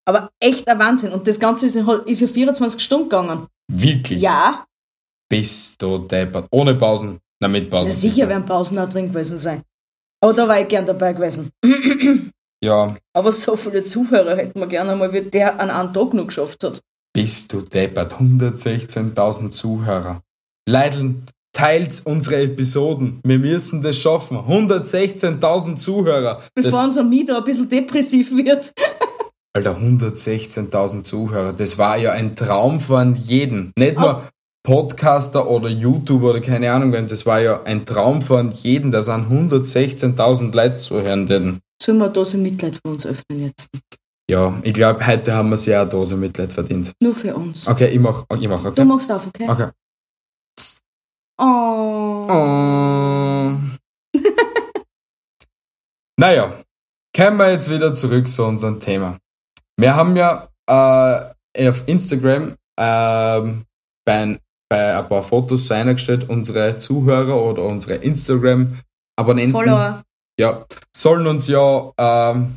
[0.07, 1.12] Aber echt ein Wahnsinn.
[1.12, 3.47] Und das Ganze ist ja 24 Stunden gegangen.
[3.72, 4.20] Wirklich.
[4.22, 4.64] Ja,
[5.29, 6.46] Bist du deppert.
[6.53, 7.18] Ohne Pausen.
[7.40, 7.88] Na, mit Pausen.
[7.90, 9.62] na sicher werden Pausen auch drin gewesen sein.
[10.22, 11.50] Aber da war ich gern dabei gewesen.
[12.62, 16.27] Ja, Aber so viele Zuhörer hätten wir gerne mal, wie der an einem Tag noch
[16.29, 16.81] geschafft hat.
[17.14, 18.14] bist du deppert.
[18.14, 20.22] 116.000 Zuhörer.
[20.66, 23.20] Leideln, teilt unsere Episoden.
[23.22, 24.38] Wir müssen das schaffen.
[24.38, 26.42] 116.000 Zuhörer.
[26.55, 28.72] Bevor Das, unser Mieter ein bisschen depressiv wird.
[29.57, 31.53] Alter, 116.000 Zuhörer.
[31.53, 33.73] Das war ja ein Traum von jedem.
[33.79, 34.25] Nicht nur
[34.64, 37.07] Podcaster oder YouTuber oder keine Ahnung wem.
[37.07, 38.90] Das war ja ein Traum von jedem.
[38.90, 41.29] Da sind 116.000 Leute zuhören.
[41.29, 43.69] Denn Sollen wir eine Dose Mitleid für uns öffnen jetzt?
[44.29, 46.93] ja, ich glaube, heute haben wir sehr eine Dose Mitleid verdient.
[47.01, 47.69] Nur für uns.
[47.69, 48.85] Okay, ich mach, ich mach, Du okay?
[48.85, 49.49] machst auf, okay?
[49.49, 49.69] Okay.
[51.38, 52.27] Oh.
[52.29, 53.53] Oh.
[56.17, 56.55] naja,
[57.17, 59.19] kommen wir jetzt wieder zurück zu unserem Thema.
[59.77, 63.65] Wir haben ja äh, auf Instagram ähm,
[64.05, 70.03] bei, ein, bei ein paar Fotos so eingestellt, unsere Zuhörer oder unsere Instagram-Abonnenten Follower.
[70.39, 72.55] ja, sollen uns ja ähm,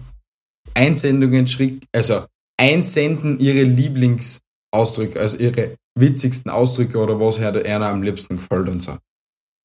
[0.74, 2.26] Einsendungen schrick, also
[2.60, 8.82] einsenden ihre Lieblingsausdrücke, also ihre witzigsten Ausdrücke oder was her einer am liebsten gefällt und
[8.84, 8.98] so.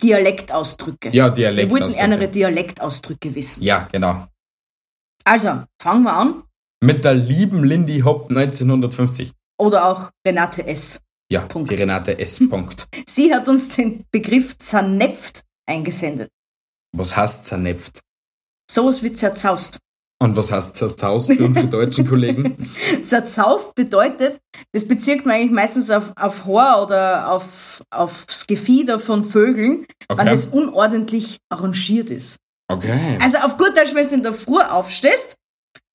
[0.03, 1.11] Dialektausdrücke.
[1.11, 2.03] Ja, Wir wollten Dialektausdrücke.
[2.03, 3.63] andere Dialektausdrücke wissen.
[3.63, 4.27] Ja, genau.
[5.25, 6.43] Also, fangen wir an.
[6.83, 9.31] Mit der lieben Lindy Hop 1950.
[9.57, 10.99] Oder auch Renate S.
[11.31, 11.71] Ja, Punkt.
[11.71, 12.41] die Renate S.
[12.51, 12.89] Punkt.
[13.09, 16.29] Sie hat uns den Begriff zernepft eingesendet.
[16.97, 18.01] Was heißt zernepft?
[18.69, 19.79] Sowas wie zerzaust.
[20.21, 22.57] Und was heißt zerzaust für unsere deutschen Kollegen?
[23.05, 24.39] Zerzaust bedeutet,
[24.73, 30.19] das bezieht man eigentlich meistens auf, auf Haar oder auf, aufs Gefieder von Vögeln, wenn
[30.19, 30.33] Okay.
[30.35, 32.39] es unordentlich arrangiert ist.
[32.69, 33.19] Okay.
[33.23, 35.37] Also auf gut Deutsch, wenn du in der Früh aufstehst,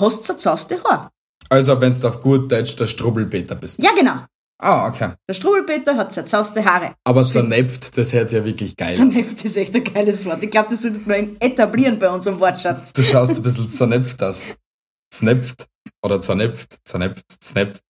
[0.02, 1.12] hast du zerzauste Haar.
[1.50, 3.82] Also, wenn du auf gut Deutsch der Strubbelpeter bist.
[3.82, 4.26] Ja, genau.
[4.60, 5.12] Ah, okay.
[5.30, 6.94] Der Struwelpeter hat zerzauste Haare.
[7.04, 8.94] Aber zernepft, das hört sich ja wirklich geil.
[8.94, 10.44] Zernepft ist echt ein geiles Wort.
[10.44, 12.92] Ich glaube, das sollte man etablieren bei unserem Wortschatz.
[12.94, 14.56] Du schaust ein bisschen zernepft aus.
[15.14, 15.68] Znepft.
[16.04, 17.84] Oder zernepft, zernepft, znepft.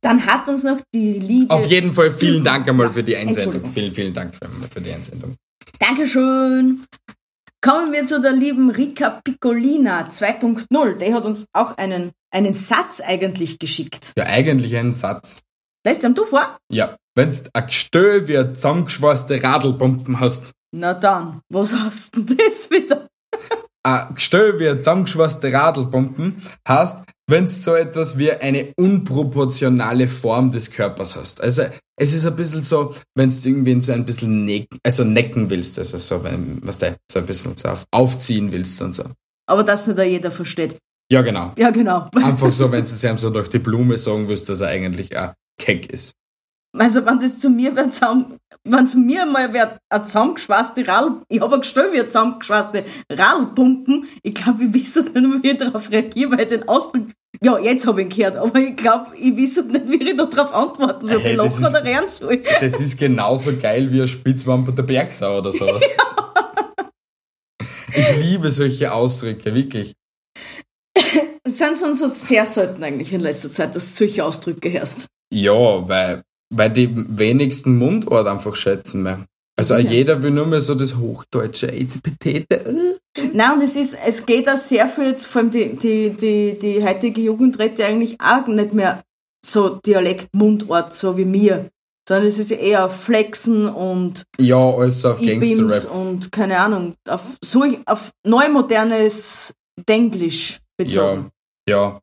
[0.00, 1.52] Dann hat uns noch die liebe...
[1.52, 3.68] Auf jeden Fall vielen Dank einmal für die Einsendung.
[3.70, 5.34] Vielen, vielen Dank für, für die Einsendung.
[5.78, 6.84] Dankeschön.
[7.64, 10.96] Kommen wir zu der lieben Rika Piccolina 2.0.
[10.98, 14.12] Die hat uns auch einen, einen Satz eigentlich geschickt.
[14.18, 15.42] Ja, eigentlich ein Satz.
[15.86, 16.58] Lässt ihm du vor?
[16.72, 22.68] Ja, wenn's ein Gestell wie ein zusammengeschweißte Radlpumpen hast, Na dann, was hast denn das
[22.70, 23.06] wieder?
[23.84, 30.70] ein Gestell wie ein zusammengeschweißte Radlpumpen hast, wenn's so etwas wie eine unproportionale Form des
[30.70, 31.40] Körpers hast.
[31.40, 31.62] Also,
[31.96, 35.98] es ist ein bisschen so, wenn's irgendwie so ein bisschen necken, also necken willst, also
[35.98, 39.04] so, wenn, was du, so ein bisschen so auf, aufziehen willst und so.
[39.48, 40.76] Aber das nicht jeder versteht.
[41.10, 41.52] Ja, genau.
[41.56, 42.08] Ja, genau.
[42.14, 45.16] Einfach so, wenn du es ihm so durch die Blume sagen willst, dass er eigentlich
[45.16, 46.12] ein Keck ist.
[46.78, 51.20] Also, wenn das zu mir wird, zusammen, wenn zu mir mal wer eine zusammengeschweißte Rall,
[51.28, 55.56] ich habe gestellt wie eine zusammengeschweißte Rallpumpen, ich glaube, ich weiß nicht mehr, wie ich
[55.58, 57.06] darauf reagiere, weil ich den Ausdruck,
[57.42, 60.54] ja, jetzt habe ich ihn gehört, aber ich glaube, ich weiß nicht, wie ich darauf
[60.54, 62.42] antworten soll, Hey, lachen ist- oder rennen soll.
[62.60, 65.82] Das ist genauso geil wie ein Spitzwampe der Bergsau oder sowas.
[67.94, 69.92] Ich liebe solche Ausdrücke, wirklich.
[71.44, 75.06] Es sind so, so sehr selten eigentlich in letzter Zeit, dass du solche Ausdrücke hörst.
[75.32, 79.24] Ja, weil, weil die wenigsten Mundort einfach schätzen mehr.
[79.56, 79.90] Also Sicher.
[79.90, 82.98] jeder will nur mehr so das hochdeutsche Etipetete.
[83.34, 86.58] Nein, und es ist, es geht auch sehr viel jetzt, vor allem die, die, die,
[86.58, 89.02] die heutige Jugend redet ja eigentlich auch nicht mehr
[89.44, 91.68] so Dialekt-Mundort, so wie mir.
[92.08, 95.94] Sondern es ist ja eher auf Flexen und Ja, also auf E-Beams Gangster-Rap.
[95.94, 99.52] und keine Ahnung, auf, so, auf neumodernes
[99.88, 101.30] Denglisch bezogen.
[101.68, 102.00] Ja, ja.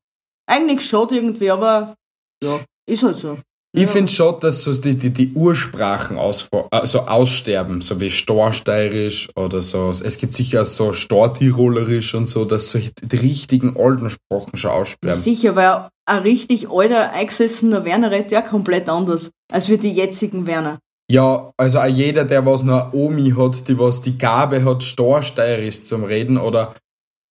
[0.48, 1.96] Eigentlich schade irgendwie, aber
[2.44, 3.38] ja, ist halt so.
[3.72, 3.88] Ich ja.
[3.88, 9.62] finde schon, dass so die, die, die Ursprachen ausfo- also aussterben, so wie Storsteirisch oder
[9.62, 9.92] so.
[9.92, 15.20] Es gibt sicher so Stortirolerisch und so, dass solche die richtigen alten Sprachen schon aussterben.
[15.20, 20.48] Sicher, weil ein richtig alter, eingesessener Werner redet ja komplett anders, als wir die jetzigen
[20.48, 20.80] Werner.
[21.12, 24.82] Ja, also auch jeder, der was noch eine Omi hat, die was die Gabe hat,
[24.82, 26.74] Storsteirisch zum Reden oder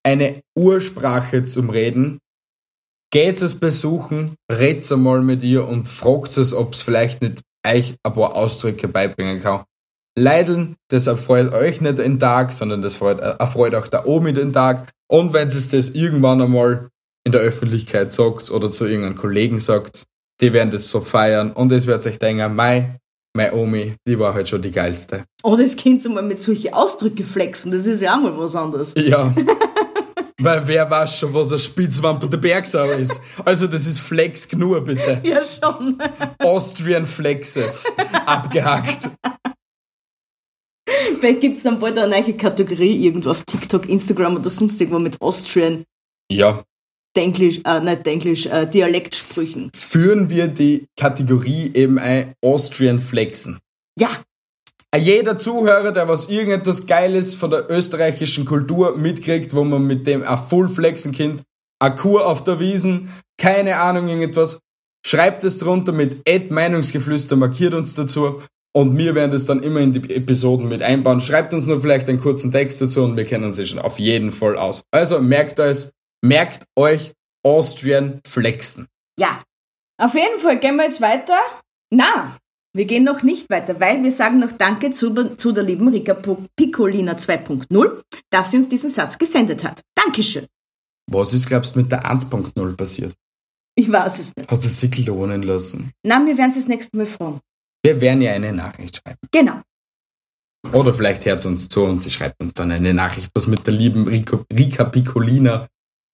[0.07, 2.19] eine Ursprache zum Reden,
[3.11, 7.95] geht es besuchen, redet einmal mit ihr und fragt es, ob es vielleicht nicht euch
[8.03, 9.65] ein paar Ausdrücke beibringen kann.
[10.19, 14.33] Leideln, deshalb freut euch nicht den Tag, sondern das freut, äh, erfreut auch der Omi
[14.33, 14.91] den Tag.
[15.09, 16.89] Und wenn es das irgendwann einmal
[17.25, 20.05] in der Öffentlichkeit sagt oder zu irgendeinem Kollegen sagt,
[20.41, 22.99] die werden das so feiern und es wird sich denken, mei,
[23.37, 25.25] meine Omi, die war halt schon die geilste.
[25.43, 28.95] Oder das Kind mal mit solchen Ausdrücken flexen, das ist ja auch mal was anderes.
[28.97, 29.33] Ja.
[30.41, 33.21] Weil wer weiß schon, was ein Spitzwampe der Bergsau ist.
[33.45, 35.21] Also das ist Flex genug, bitte.
[35.25, 36.01] Ja, schon.
[36.39, 37.87] Austrian Flexes.
[38.25, 39.11] Abgehackt.
[41.21, 45.01] Vielleicht gibt es dann bald eine neue Kategorie irgendwo auf TikTok, Instagram oder sonst irgendwo
[45.01, 45.85] mit Austrian
[46.31, 46.63] Ja.
[47.17, 49.73] Denglisch, äh, nicht Denglisch, äh, Dialektsprüchen.
[49.75, 53.59] Führen wir die Kategorie eben ein Austrian Flexen.
[53.99, 54.09] Ja,
[54.97, 60.23] Jeder Zuhörer, der was irgendetwas Geiles von der österreichischen Kultur mitkriegt, wo man mit dem
[60.23, 61.43] ein Full Flexen Kind,
[61.79, 64.59] a Kur auf der Wiesen, keine Ahnung irgendetwas,
[65.07, 68.43] schreibt es drunter mit Ad Meinungsgeflüster, markiert uns dazu
[68.75, 71.21] und wir werden das dann immer in die Episoden mit einbauen.
[71.21, 74.31] Schreibt uns nur vielleicht einen kurzen Text dazu und wir kennen sie schon auf jeden
[74.31, 74.83] Fall aus.
[74.91, 75.91] Also merkt euch,
[76.25, 77.13] merkt euch
[77.45, 78.87] Austrian Flexen.
[79.21, 79.43] ja.
[80.01, 81.37] Auf jeden Fall gehen wir jetzt weiter.
[81.93, 82.37] Na,
[82.79, 86.15] wir gehen noch nicht weiter, weil wir sagen noch Danke zu, zu der lieben Rika
[86.15, 89.83] Piccolina 2.0, dass sie uns diesen Satz gesendet hat.
[89.97, 90.47] Dankeschön.
[91.11, 93.15] Was ist, glaubst du, mit der 1.0 passiert?
[93.75, 94.51] Ich weiß es nicht.
[94.51, 95.91] Hat es sich lohnen lassen?
[96.05, 97.41] Na, wir werden es das nächste Mal fragen.
[97.83, 99.19] Wir werden ihr eine Nachricht schreiben.
[99.33, 99.61] Genau.
[100.73, 103.67] Oder vielleicht hört sie uns zu und sie schreibt uns dann eine Nachricht, was mit
[103.67, 105.67] der lieben Rico, Rika Piccolina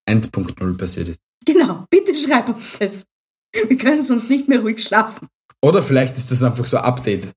[0.09, 1.21] 1.0 passiert ist.
[1.45, 1.85] Genau.
[1.91, 3.05] Bitte schreib uns das.
[3.53, 5.29] Wir können sonst nicht mehr ruhig schlafen.
[5.65, 7.33] Oder vielleicht ist das einfach so ein Update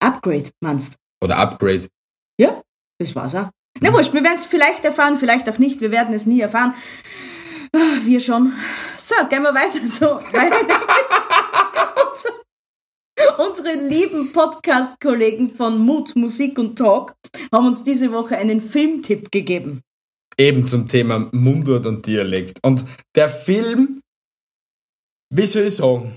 [0.00, 1.88] Upgrade, meinst oder Upgrade.
[2.38, 2.62] Ja,
[3.00, 3.50] das war's auch.
[3.80, 5.80] Na wurscht, wir werden es vielleicht erfahren, vielleicht auch nicht.
[5.80, 6.72] Wir werden es nie erfahren.
[7.74, 8.52] Ah, Wir schon.
[8.96, 9.80] So, gehen wir weiter.
[12.16, 13.42] So.
[13.44, 17.14] Unsere lieben Podcast-Kollegen von Mut, Musik und Talk
[17.52, 19.80] haben uns diese Woche einen Filmtipp gegeben.
[20.38, 22.60] Eben zum Thema Mundart und Dialekt.
[22.62, 22.84] Und
[23.16, 24.00] der Film,
[25.30, 26.16] wie soll ich sagen,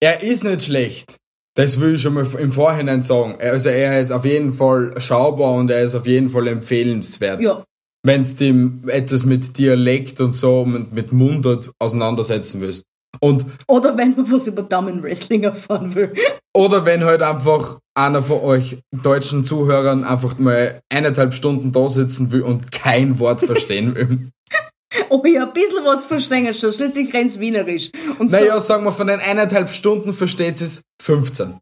[0.00, 1.16] er ist nicht schlecht.
[1.56, 3.36] Das will ich schon mal im Vorhinein sagen.
[3.40, 7.40] Also er ist auf jeden Fall schaubar und er ist auf jeden Fall empfehlenswert.
[7.40, 7.64] Ja,
[8.06, 12.84] wenn du dem etwas mit Dialekt und so und mit Mundart auseinandersetzen willst.
[13.20, 16.12] Und oder wenn man was über Damen-Wrestling erfahren will.
[16.56, 22.30] oder wenn halt einfach einer von euch deutschen Zuhörern einfach mal eineinhalb Stunden da sitzen
[22.30, 24.28] will und kein Wort verstehen will.
[25.10, 26.72] Oh ja, ein bisschen was verstehen schon.
[26.72, 27.90] Schließlich rennt's wienerisch.
[28.18, 31.58] Und so, Naja, sagen wir, von den eineinhalb Stunden versteht es 15.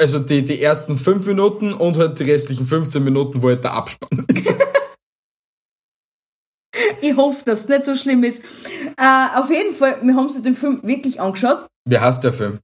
[0.00, 3.74] Also die, die ersten fünf Minuten und halt die restlichen 15 Minuten, wo halt der
[3.74, 4.54] Abspann ist.
[7.00, 8.42] ich hoffe, dass es nicht so schlimm ist.
[8.96, 11.66] Äh, auf jeden Fall, wir haben uns den Film wirklich angeschaut.
[11.88, 12.58] Wie heißt der Film?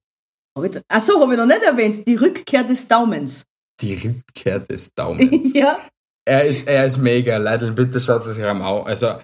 [0.59, 2.07] Hab ich, ach so, habe ich noch nicht erwähnt.
[2.07, 3.45] Die Rückkehr des Daumens.
[3.81, 5.53] Die Rückkehr des Daumens.
[5.55, 5.79] ja,
[6.27, 8.61] er ist, er ist mega, Leute, bitte schaut es euch an.
[8.61, 9.19] Also,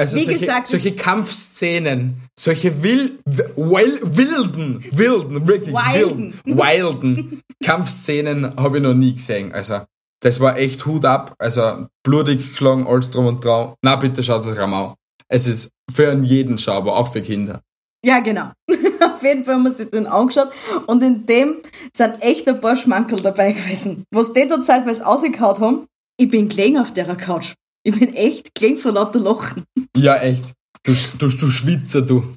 [0.00, 6.34] also Wie solche, gesagt, solche Kampfszenen, solche wil, wil, wilden, wilden, wirklich Wilden.
[6.46, 9.52] wilden, wilden Kampfszenen habe ich noch nie gesehen.
[9.52, 9.80] Also,
[10.22, 11.34] das war echt Hut ab.
[11.38, 13.74] Also, blutig geschlagen, alles drum und dran.
[13.84, 14.94] Na, bitte schaut es euch an.
[15.28, 17.60] Es ist für jeden schaubar, auch für Kinder.
[18.04, 18.52] ja, genau.
[19.14, 20.50] Auf jeden Fall haben wir sich den angeschaut
[20.86, 21.56] und in dem
[21.94, 24.04] sind echt ein paar Schmankerl dabei gewesen.
[24.10, 25.86] Was die da zeitweise ausgekaut haben,
[26.18, 27.52] ich bin gelegen auf der Couch.
[27.82, 29.64] Ich bin echt gelegen vor lauter Lachen.
[29.96, 30.44] Ja, echt.
[30.82, 32.34] Du, du, du Schwitzer, du.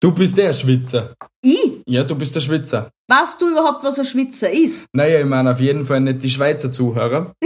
[0.00, 1.14] Du bist der Schwitzer.
[1.42, 1.82] Ich?
[1.86, 2.90] Ja, du bist der Schwitzer.
[3.08, 4.86] Weißt du überhaupt, was ein Schwitzer ist?
[4.92, 7.32] Naja, ich meine auf jeden Fall nicht die Schweizer Zuhörer.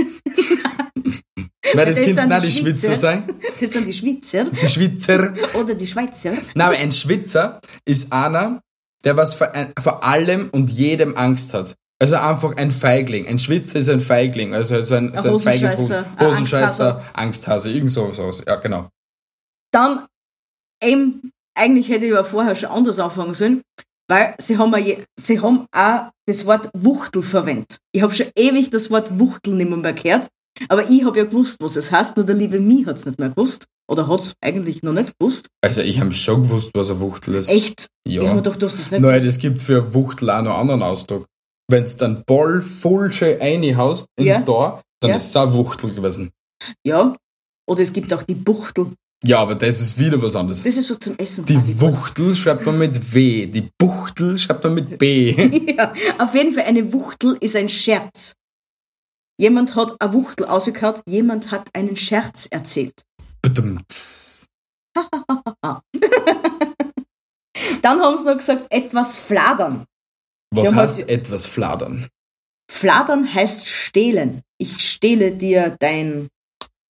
[1.74, 3.24] Weil das Das sind auch die Schwitzer sein.
[3.58, 5.34] Das sind die Schweizer Die Schwitzer.
[5.54, 6.32] oder die Schweizer.
[6.54, 8.60] Nein, aber ein Schwitzer ist einer,
[9.04, 9.50] der was vor,
[9.80, 11.74] vor allem und jedem Angst hat.
[12.04, 13.26] Also einfach ein Feigling.
[13.26, 14.52] Ein Schwitzer ist ein Feigling.
[14.54, 15.74] Also so ein, so ein feiges
[16.20, 18.42] Hosenscheißer, Angsthase, irgend so sowas.
[18.46, 18.90] Ja, genau.
[19.72, 20.04] Dann,
[20.82, 23.62] eben, eigentlich hätte ich aber vorher schon anders anfangen sollen,
[24.10, 24.86] weil sie haben, auch
[25.18, 27.78] sie haben auch das Wort Wuchtel verwendet.
[27.92, 30.28] Ich habe schon ewig das Wort Wuchtel nicht mehr gehört,
[30.68, 33.18] aber ich habe ja gewusst, was es heißt, nur der liebe Mi hat es nicht
[33.18, 33.64] mehr gewusst.
[33.90, 35.48] Oder hat es eigentlich noch nicht gewusst.
[35.62, 37.48] Also ich habe schon gewusst, was ein Wuchtel ist.
[37.48, 37.86] Echt?
[38.06, 38.34] Ich habe Ja.
[38.34, 41.26] gedacht, du hast das nicht Nein, das gibt für Wuchtel auch noch einen anderen Ausdruck.
[41.70, 44.40] Wenn's dann voll voll schön reinhaust ins Ja.
[44.42, 45.16] Tor, dann Ja.
[45.16, 46.30] ist es auch Wuchtel gewesen.
[46.86, 47.16] Ja.
[47.68, 48.92] Oder es gibt auch die Buchtel.
[49.24, 50.62] Ja, aber das ist wieder was anderes.
[50.62, 51.46] Das ist was zum Essen.
[51.46, 55.32] Die Wuchtel schreibt man mit W, die Buchtel schreibt man mit B.
[55.76, 58.34] Ja, auf jeden Fall eine Wuchtel ist ein Scherz.
[59.40, 63.02] Jemand hat eine Wuchtel ausgekaut, jemand hat einen Scherz erzählt.
[67.82, 69.84] Dann haben sie noch gesagt, etwas fladern.
[70.62, 72.08] Was haben heißt etwas fladern?
[72.70, 74.42] Fladern heißt stehlen.
[74.58, 76.28] Ich stehle dir dein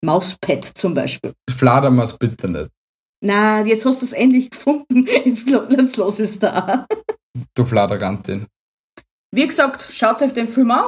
[0.04, 1.32] Mauspad zum Beispiel.
[1.50, 2.70] Fladern wir's bitte nicht.
[3.22, 5.06] Na, jetzt hast du es endlich gefunden.
[5.24, 6.86] Jetzt, lo- jetzt los ist da.
[7.54, 8.46] Du Fladerantin.
[9.34, 10.84] Wie gesagt, schaut euch den Film an.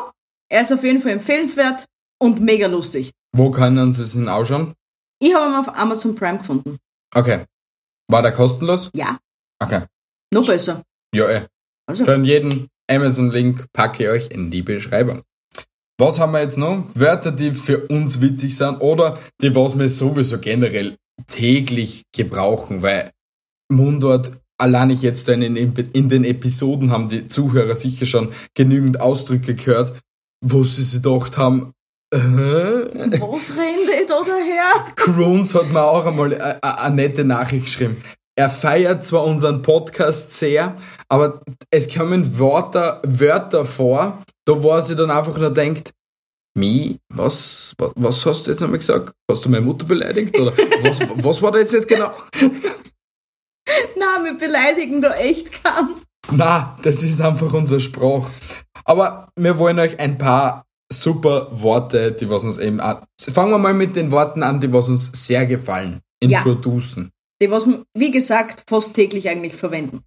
[0.53, 1.87] Er ist auf jeden Fall empfehlenswert
[2.21, 3.11] und mega lustig.
[3.35, 4.75] Wo können Sie es denn ausschauen?
[5.19, 6.77] Ich habe ihn auf Amazon Prime gefunden.
[7.15, 7.45] Okay.
[8.09, 8.91] War der kostenlos?
[8.95, 9.19] Ja,
[9.63, 9.83] Okay.
[10.33, 10.83] noch besser.
[11.15, 11.47] Ja, eh.
[11.87, 15.23] Also, Für jeden Amazon-Link packe ich euch in die Beschreibung.
[15.99, 16.85] Was haben wir jetzt noch?
[16.95, 20.97] Wörter, die für uns witzig sind oder die, was wir sowieso generell
[21.27, 23.13] täglich gebrauchen, weil
[23.73, 29.01] Mundart, allein ich jetzt in den, in den Episoden haben die Zuhörer sicher schon genügend
[29.01, 29.95] Ausdrücke gehört,
[30.45, 31.73] wo sie sich gedacht haben,
[32.13, 34.93] äh, was redet da daher?
[34.95, 37.97] Kroons hat mir auch einmal eine, eine nette Nachricht geschrieben.
[38.39, 40.75] Er feiert zwar unseren Podcast sehr,
[41.09, 45.93] aber es kommen Wörter, Wörter vor, da wo er sich dann einfach nur denkt,
[46.59, 49.13] Mi, was, was, was hast du jetzt einmal gesagt?
[49.31, 50.39] Hast du meine Mutter beleidigt?
[50.39, 52.11] Oder was, was war da jetzt, jetzt genau?
[53.99, 55.97] Na, wir beleidigen da echt keinen.
[56.31, 58.29] Na, das ist einfach unser Spruch.
[58.85, 63.59] Aber wir wollen euch ein paar super Worte, die was uns eben, an- fangen wir
[63.59, 66.01] mal mit den Worten an, die was uns sehr gefallen.
[66.21, 67.11] Introducen.
[67.43, 70.01] Die, was wir, wie gesagt, fast täglich eigentlich verwenden.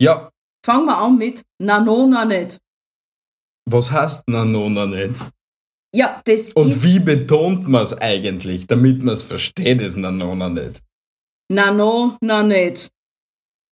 [0.00, 0.30] Ja,
[0.64, 2.58] Fangen wir an mit Na no, na nicht.
[3.66, 5.18] was heißt na no, na nicht?
[5.94, 10.10] Ja, das Und ist wie betont man es eigentlich, damit man es versteht, ist na
[10.10, 10.82] no, na nicht?
[11.50, 12.90] Na no, na nicht.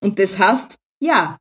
[0.02, 1.36] Und das heißt ja.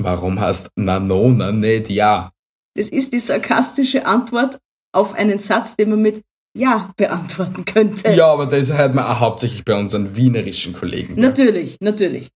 [0.00, 2.30] Warum heißt na no, na nicht ja?
[2.76, 4.58] Das ist die sarkastische Antwort
[4.92, 6.22] auf einen Satz, den man mit
[6.56, 8.12] Ja beantworten könnte.
[8.12, 11.16] Ja, aber das hört man auch hauptsächlich bei unseren wienerischen Kollegen.
[11.16, 11.24] gell?
[11.24, 12.28] Natürlich, natürlich.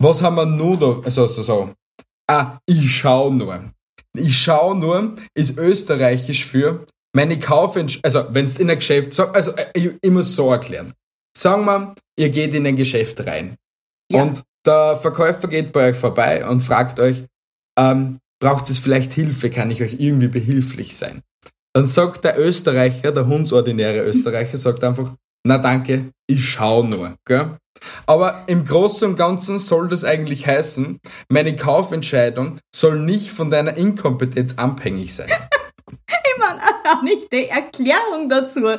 [0.00, 1.00] Was haben wir nur da?
[1.04, 1.74] Also, so, so.
[2.30, 3.64] Ah, ich schau nur.
[4.16, 7.98] Ich schau nur ist österreichisch für meine Kaufentsch...
[8.04, 9.12] Also, wenn's in ein Geschäft...
[9.12, 10.92] sag- Also, äh, ich, ich muss so erklären.
[11.36, 13.56] Sagen wir, ihr geht in ein Geschäft rein.
[14.12, 14.22] Ja.
[14.22, 17.24] Und der Verkäufer geht bei euch vorbei und fragt euch,
[17.76, 19.50] ähm, braucht es vielleicht Hilfe?
[19.50, 21.20] Kann ich euch irgendwie behilflich sein?
[21.74, 25.12] Dann sagt der Österreicher, der hundsordinäre Österreicher, sagt einfach,
[25.46, 27.16] na danke, ich schau nur.
[27.26, 27.56] Gell?
[28.06, 33.76] Aber im Großen und Ganzen soll das eigentlich heißen, meine Kaufentscheidung soll nicht von deiner
[33.76, 35.30] Inkompetenz abhängig sein.
[36.06, 36.60] Ich meine,
[36.90, 38.62] auch nicht die Erklärung dazu.
[38.62, 38.78] Wer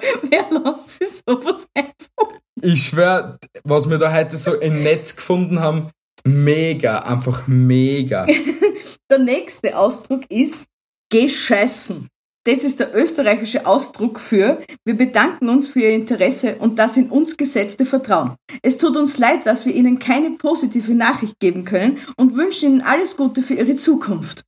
[0.51, 2.39] lässt sich sowas einfach?
[2.61, 5.89] Ich schwör, was wir da heute so im Netz gefunden haben,
[6.25, 8.27] mega, einfach mega.
[9.09, 10.65] Der nächste Ausdruck ist
[11.09, 12.09] gescheißen.
[12.47, 17.09] Das ist der österreichische Ausdruck für wir bedanken uns für Ihr Interesse und das in
[17.09, 18.35] uns gesetzte Vertrauen.
[18.61, 22.81] Es tut uns leid, dass wir Ihnen keine positive Nachricht geben können und wünschen Ihnen
[22.81, 24.43] alles Gute für Ihre Zukunft.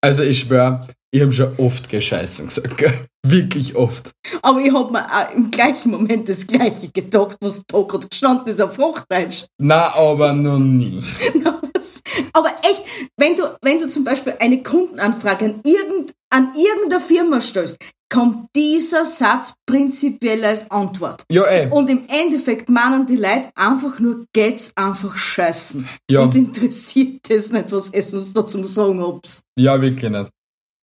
[0.00, 2.92] Also ich schwör, ich hab schon oft gescheißen gesagt, gell?
[3.26, 4.10] Wirklich oft.
[4.42, 8.48] Aber ich hab mir auch im gleichen Moment das Gleiche gedacht, was da gerade gestanden
[8.48, 9.44] ist auf Hochdeutsch.
[9.58, 11.04] Na, aber noch nie.
[11.88, 12.28] Was?
[12.32, 17.40] Aber echt, wenn du, wenn du zum Beispiel eine Kundenanfrage an, irgend, an irgendeiner Firma
[17.40, 17.78] stellst,
[18.10, 21.24] kommt dieser Satz prinzipiell als Antwort.
[21.30, 21.70] Ja, ey.
[21.70, 25.86] Und im Endeffekt meinen die Leute einfach nur, geht's einfach scheißen.
[26.10, 26.20] Ja.
[26.20, 29.42] Uns interessiert das nicht, was ich uns da zum Sagen hab's.
[29.58, 30.30] Ja, wirklich nicht.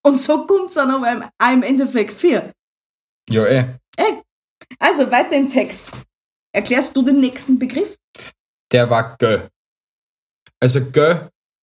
[0.03, 2.51] Und so kommt's dann aber im, auch im Endeffekt für.
[3.30, 3.66] Ja, ey.
[4.80, 5.91] Also weiter im Text.
[6.53, 7.97] Erklärst du den nächsten Begriff?
[8.72, 9.47] Der war gö.
[10.62, 11.16] Also gö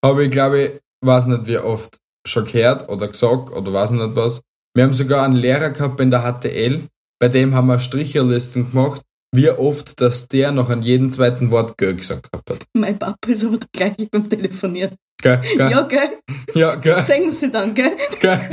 [0.04, 4.16] habe ich, glaube ich, weiß nicht wie oft schon gehört oder gesagt oder weiß nicht
[4.16, 4.40] was.
[4.74, 6.82] Wir haben sogar einen Lehrer gehabt in der HTL,
[7.20, 9.02] bei dem haben wir Stricherlisten gemacht,
[9.34, 12.64] wie oft, dass der noch an jedem zweiten Wort gö gesagt gehabt hat.
[12.74, 14.96] Mein Papa ist aber der gleiche beim Telefonieren.
[15.22, 15.70] Gö, gö.
[15.70, 16.18] Ja, gell?
[16.54, 17.96] Ja, gö, Sehen wir sie dann, gell?
[18.20, 18.38] gö.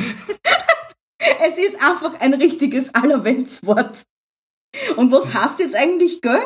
[1.46, 4.04] Es ist einfach ein richtiges Allerweltswort.
[4.96, 6.42] Und was heißt jetzt eigentlich, gell?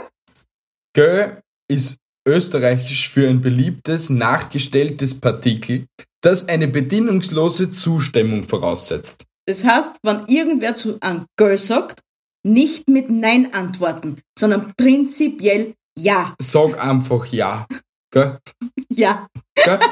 [0.95, 1.35] Gö
[1.69, 1.97] ist
[2.27, 5.85] österreichisch für ein beliebtes, nachgestelltes Partikel,
[6.21, 9.25] das eine bedingungslose Zustimmung voraussetzt.
[9.45, 11.99] Das heißt, wenn irgendwer zu einem Girl sagt,
[12.45, 16.33] nicht mit Nein antworten, sondern prinzipiell Ja.
[16.41, 17.65] Sag einfach ja.
[18.11, 18.39] Gell?
[18.89, 19.27] Ja.
[19.55, 19.79] Gell?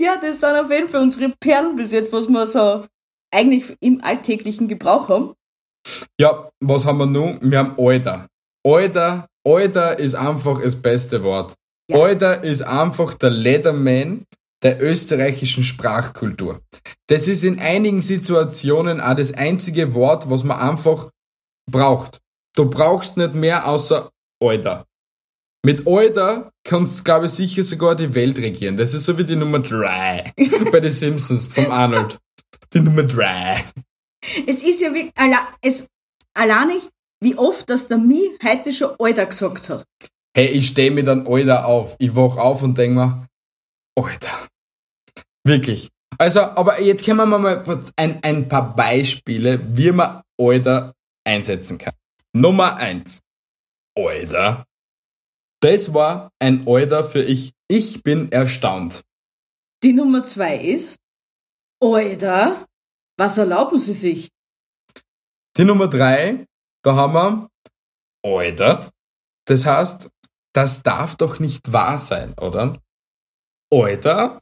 [0.00, 2.86] Ja, das sind auf jeden Fall unsere Perlen bis jetzt, was wir so
[3.32, 5.34] eigentlich im alltäglichen Gebrauch haben.
[6.18, 7.38] Ja, was haben wir nun?
[7.42, 8.26] Wir haben Alter.
[8.66, 11.54] Alter, Alter ist einfach das beste Wort.
[11.90, 11.98] Ja.
[11.98, 14.24] Alter ist einfach der Leatherman
[14.62, 16.60] der österreichischen Sprachkultur.
[17.08, 21.10] Das ist in einigen Situationen auch das einzige Wort, was man einfach
[21.70, 22.20] braucht.
[22.54, 24.10] Du brauchst nicht mehr außer
[24.42, 24.86] Alter.
[25.64, 28.76] Mit Alter kannst, glaube ich, sicher sogar die Welt regieren.
[28.76, 30.32] Das ist so wie die Nummer 3
[30.72, 32.18] bei den Simpsons vom Arnold.
[32.72, 33.64] Die Nummer 3.
[34.46, 35.86] Es ist ja wie, alla, es,
[36.34, 39.84] allein nicht, wie oft, dass der Mi heute schon Alter gesagt hat.
[40.34, 41.96] Hey, ich stehe mir dann Alter auf.
[41.98, 43.26] Ich wach auf und denk mir,
[43.98, 44.48] Alter.
[45.44, 45.88] Wirklich.
[46.18, 50.94] Also, aber jetzt können wir mal ein, ein paar Beispiele, wie man Alter
[51.24, 51.94] einsetzen kann.
[52.32, 53.20] Nummer eins.
[53.96, 54.64] Alter.
[55.60, 57.52] Das war ein Alter für ich.
[57.68, 59.02] Ich bin erstaunt.
[59.82, 60.96] Die Nummer zwei ist,
[61.82, 62.66] Alter,
[63.16, 64.28] was erlauben Sie sich?
[65.56, 66.46] Die Nummer drei,
[66.82, 67.50] da haben wir
[68.22, 68.90] Alter.
[69.46, 70.10] Das heißt,
[70.52, 72.80] das darf doch nicht wahr sein, oder?
[73.72, 74.40] Alter.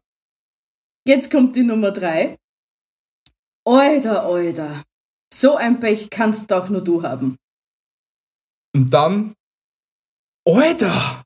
[1.06, 2.36] Jetzt kommt die Nummer drei.
[3.66, 4.82] Alter, Alter.
[5.32, 7.36] So ein Pech kannst auch nur du haben.
[8.74, 9.34] Und dann,
[10.46, 11.22] Alter!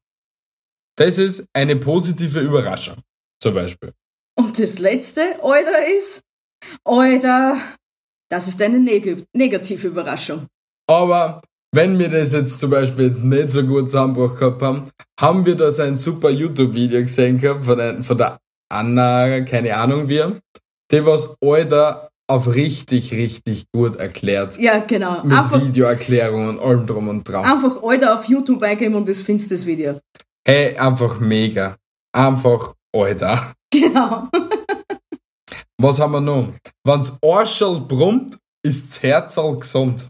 [0.97, 2.97] Das ist eine positive Überraschung,
[3.41, 3.93] zum Beispiel.
[4.37, 6.23] Und das letzte, Alter, ist,
[6.85, 7.61] Alter,
[8.31, 10.47] das ist eine neg negative Überraschung.
[10.89, 11.43] Aber
[11.75, 14.85] wenn wir das jetzt zum Beispiel jetzt nicht so gut zusammengebracht gehabt haben,
[15.19, 18.39] haben wir da so ein super YouTube-Video gesehen gehabt von, ein, von der
[18.71, 20.23] Anna, keine Ahnung wie,
[20.91, 24.59] die was Alter auf richtig, richtig gut erklärt.
[24.59, 25.23] Ja, genau.
[25.23, 27.45] Mit Einfach, Videoerklärungen und allem drum und dran.
[27.45, 29.99] einfach Alter auf YouTube eingeben und das findest das Video.
[30.47, 31.77] Hey, einfach mega.
[32.15, 33.55] Einfach Alter.
[33.71, 34.29] Genau.
[35.81, 36.53] Was haben wir noch?
[36.85, 40.09] Wenn's Arschel brummt, ist's Herzl gesund.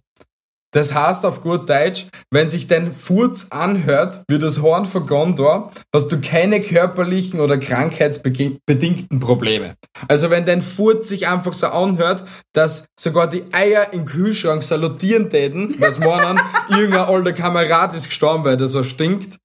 [0.72, 5.70] Das heißt auf gut Deutsch, wenn sich dein Furz anhört, wie das Horn von Gondor,
[5.94, 9.74] hast du keine körperlichen oder krankheitsbedingten Probleme.
[10.08, 15.28] Also wenn dein Furz sich einfach so anhört, dass sogar die Eier im Kühlschrank salutieren
[15.28, 19.36] täten, was meinen, irgendein alter Kamerad ist gestorben, weil der so stinkt,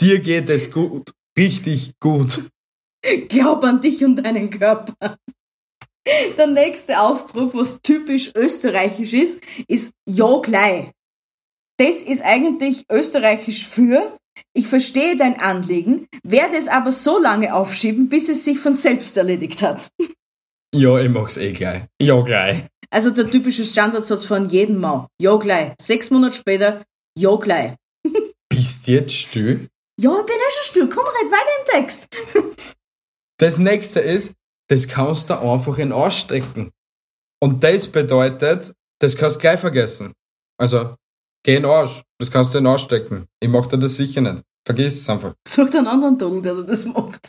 [0.00, 1.12] dir geht es gut.
[1.38, 2.42] Richtig gut.
[3.28, 5.16] Glaub an dich und deinen Körper.
[6.36, 10.90] Der nächste Ausdruck, was typisch österreichisch ist, ist ja gleich.
[11.78, 14.16] Das ist eigentlich österreichisch für
[14.54, 19.16] ich verstehe dein Anliegen, werde es aber so lange aufschieben, bis es sich von selbst
[19.16, 19.88] erledigt hat.
[20.74, 21.82] Ja, ich mach's eh gleich.
[22.00, 22.64] Ja, gleich.
[22.88, 25.06] Also der typische Standardsatz von jedem Mann.
[25.20, 25.74] Ja gleich.
[25.78, 26.82] Sechs Monate später,
[27.14, 27.74] ja gleich.
[28.48, 29.68] Bist jetzt still?
[30.00, 30.88] Ja, ich bin eh schon still.
[30.88, 32.06] Komm, red weiter im Text.
[33.36, 34.32] Das nächste ist,
[34.72, 36.70] das kannst du einfach in Arsch stecken.
[37.42, 40.14] Und das bedeutet, das kannst du gleich vergessen.
[40.58, 40.94] Also,
[41.44, 42.00] geh in den Arsch.
[42.18, 43.26] Das kannst du in Arsch stecken.
[43.38, 44.42] Ich mach dir das sicher nicht.
[44.66, 45.34] Vergiss es einfach.
[45.46, 47.28] Such dir einen anderen Togen, der dir das macht.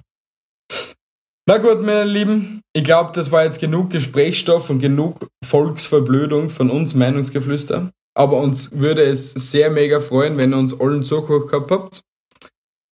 [1.46, 2.62] Na gut, meine Lieben.
[2.72, 7.92] Ich glaube, das war jetzt genug Gesprächsstoff und genug Volksverblödung von uns Meinungsgeflüster.
[8.18, 12.02] Aber uns würde es sehr mega freuen, wenn ihr uns allen zugehört gehabt habt.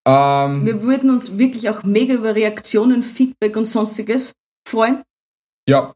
[0.05, 4.33] Ähm, Wir würden uns wirklich auch mega über Reaktionen, Feedback und sonstiges
[4.67, 5.03] freuen.
[5.67, 5.93] Ja.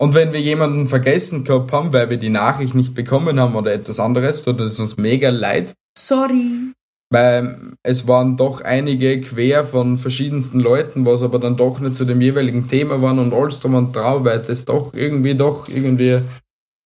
[0.00, 3.72] Und wenn wir jemanden vergessen gehabt haben, weil wir die Nachricht nicht bekommen haben oder
[3.72, 5.72] etwas anderes, tut es uns mega leid.
[5.96, 6.72] Sorry.
[7.10, 12.04] weil es waren doch einige quer von verschiedensten Leuten, was aber dann doch nicht zu
[12.04, 16.20] dem jeweiligen Thema waren und alles drum und drauf, weil das doch irgendwie doch irgendwie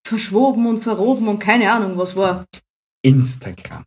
[0.07, 2.45] Verschwoben und verroben und keine Ahnung, was war.
[3.03, 3.85] Instagram.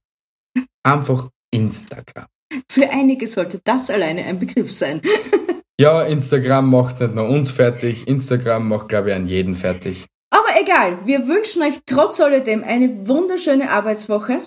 [0.84, 2.26] Einfach Instagram.
[2.70, 5.02] Für einige sollte das alleine ein Begriff sein.
[5.82, 10.06] Ja, Instagram macht nicht nur uns fertig, Instagram macht, glaube ich, an jeden fertig.
[10.30, 14.46] Aber egal, wir wünschen euch trotz alledem eine wunderschöne Arbeitswoche.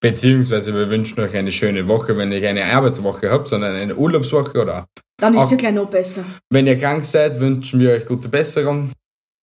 [0.00, 4.62] Beziehungsweise wir wünschen euch eine schöne Woche, wenn ihr keine Arbeitswoche habt, sondern eine Urlaubswoche
[4.62, 4.86] oder
[5.20, 6.24] Dann ist Auch- ja gleich noch besser.
[6.48, 8.92] wenn ihr krank seid, wünschen wir euch gute Besserung.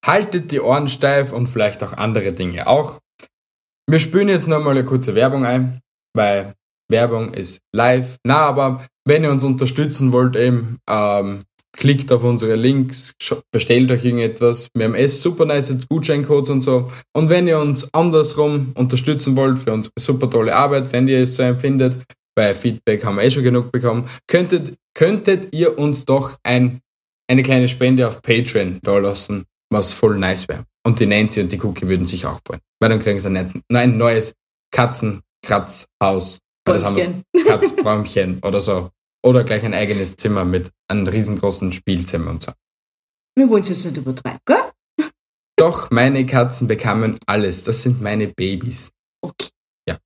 [0.04, 2.98] Haltet die Ohren steif und vielleicht auch andere Dinge auch.
[3.88, 5.80] Wir spülen jetzt nochmal eine kurze Werbung ein,
[6.16, 6.54] weil
[6.90, 8.18] Werbung ist live.
[8.26, 11.42] Na, aber wenn ihr uns unterstützen wollt, eben, ähm,
[11.76, 13.14] klickt auf unsere Links,
[13.52, 14.68] bestellt euch irgendetwas.
[14.76, 16.92] Wir haben eh super nice Gutscheincodes und so.
[17.14, 21.36] Und wenn ihr uns andersrum unterstützen wollt für unsere super tolle Arbeit, wenn ihr es
[21.36, 21.96] so empfindet,
[22.36, 26.80] weil Feedback haben wir eh schon genug bekommen, könntet, könntet ihr uns doch ein,
[27.30, 30.66] eine kleine Spende auf Patreon da lassen, was voll nice wäre.
[30.86, 32.62] Und die Nancy und die Cookie würden sich auch freuen.
[32.80, 34.34] Weil dann kriegen sie ein, ein neues
[34.72, 36.40] Katzenkratzhaus.
[36.66, 38.90] Das haben wir Katzbäumchen oder so.
[39.26, 42.52] Oder gleich ein eigenes Zimmer mit einem riesengroßen Spielzimmer und so.
[43.36, 44.72] Wir wollen es jetzt nicht übertreiben, gell?
[45.58, 47.66] Doch, meine Katzen bekamen alles.
[47.66, 48.92] Das sind meine Babys.
[49.22, 49.50] Okay.
[49.88, 49.98] Ja.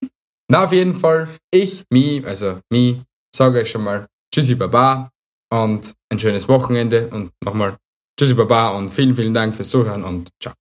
[0.49, 3.01] Na, auf jeden Fall, ich, mi, also mi,
[3.35, 5.09] sage euch schon mal Tschüssi Baba
[5.51, 7.77] und ein schönes Wochenende und nochmal
[8.19, 10.53] Tschüssi Baba und vielen, vielen Dank fürs Zuhören und ciao.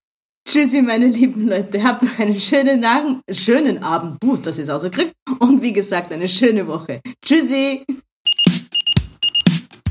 [0.46, 1.82] Tschüssi, meine lieben Leute.
[1.82, 4.20] Habt noch einen schönen, Abend, schönen Abend.
[4.20, 5.14] Puh, das ist ausgekriegt.
[5.38, 7.00] Und wie gesagt, eine schöne Woche.
[7.24, 7.84] Tschüssi.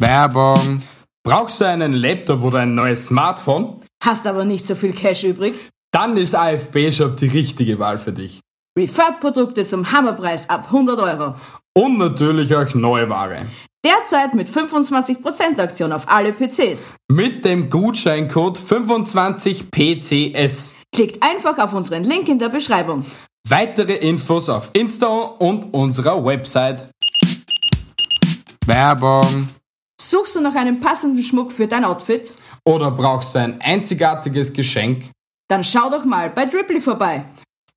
[0.01, 0.79] Werbung.
[1.23, 3.79] Brauchst du einen Laptop oder ein neues Smartphone?
[4.03, 5.53] Hast aber nicht so viel Cash übrig.
[5.91, 8.39] Dann ist AFB Shop die richtige Wahl für dich.
[8.77, 11.35] Refurb-Produkte zum Hammerpreis ab 100 Euro.
[11.77, 13.45] Und natürlich auch Neuware.
[13.85, 16.93] Derzeit mit 25% Aktion auf alle PCs.
[17.11, 20.71] Mit dem Gutscheincode 25PCS.
[20.93, 23.05] Klickt einfach auf unseren Link in der Beschreibung.
[23.47, 26.87] Weitere Infos auf Insta und unserer Website.
[28.65, 29.45] Werbung.
[30.11, 32.35] Suchst du nach einem passenden Schmuck für dein Outfit?
[32.65, 35.05] Oder brauchst du ein einzigartiges Geschenk?
[35.47, 37.23] Dann schau doch mal bei Dribbly vorbei.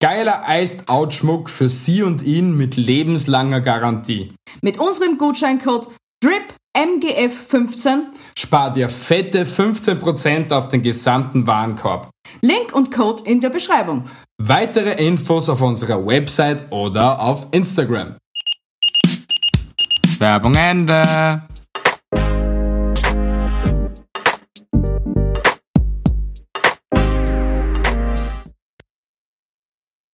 [0.00, 4.34] Geiler Iced Out Schmuck für sie und ihn mit lebenslanger Garantie.
[4.62, 5.90] Mit unserem Gutscheincode
[6.24, 7.98] DRIPMGF15
[8.36, 12.10] Spart ihr fette 15% auf den gesamten Warenkorb.
[12.40, 14.10] Link und Code in der Beschreibung.
[14.42, 18.16] Weitere Infos auf unserer Website oder auf Instagram.
[20.18, 21.44] Werbung Ende.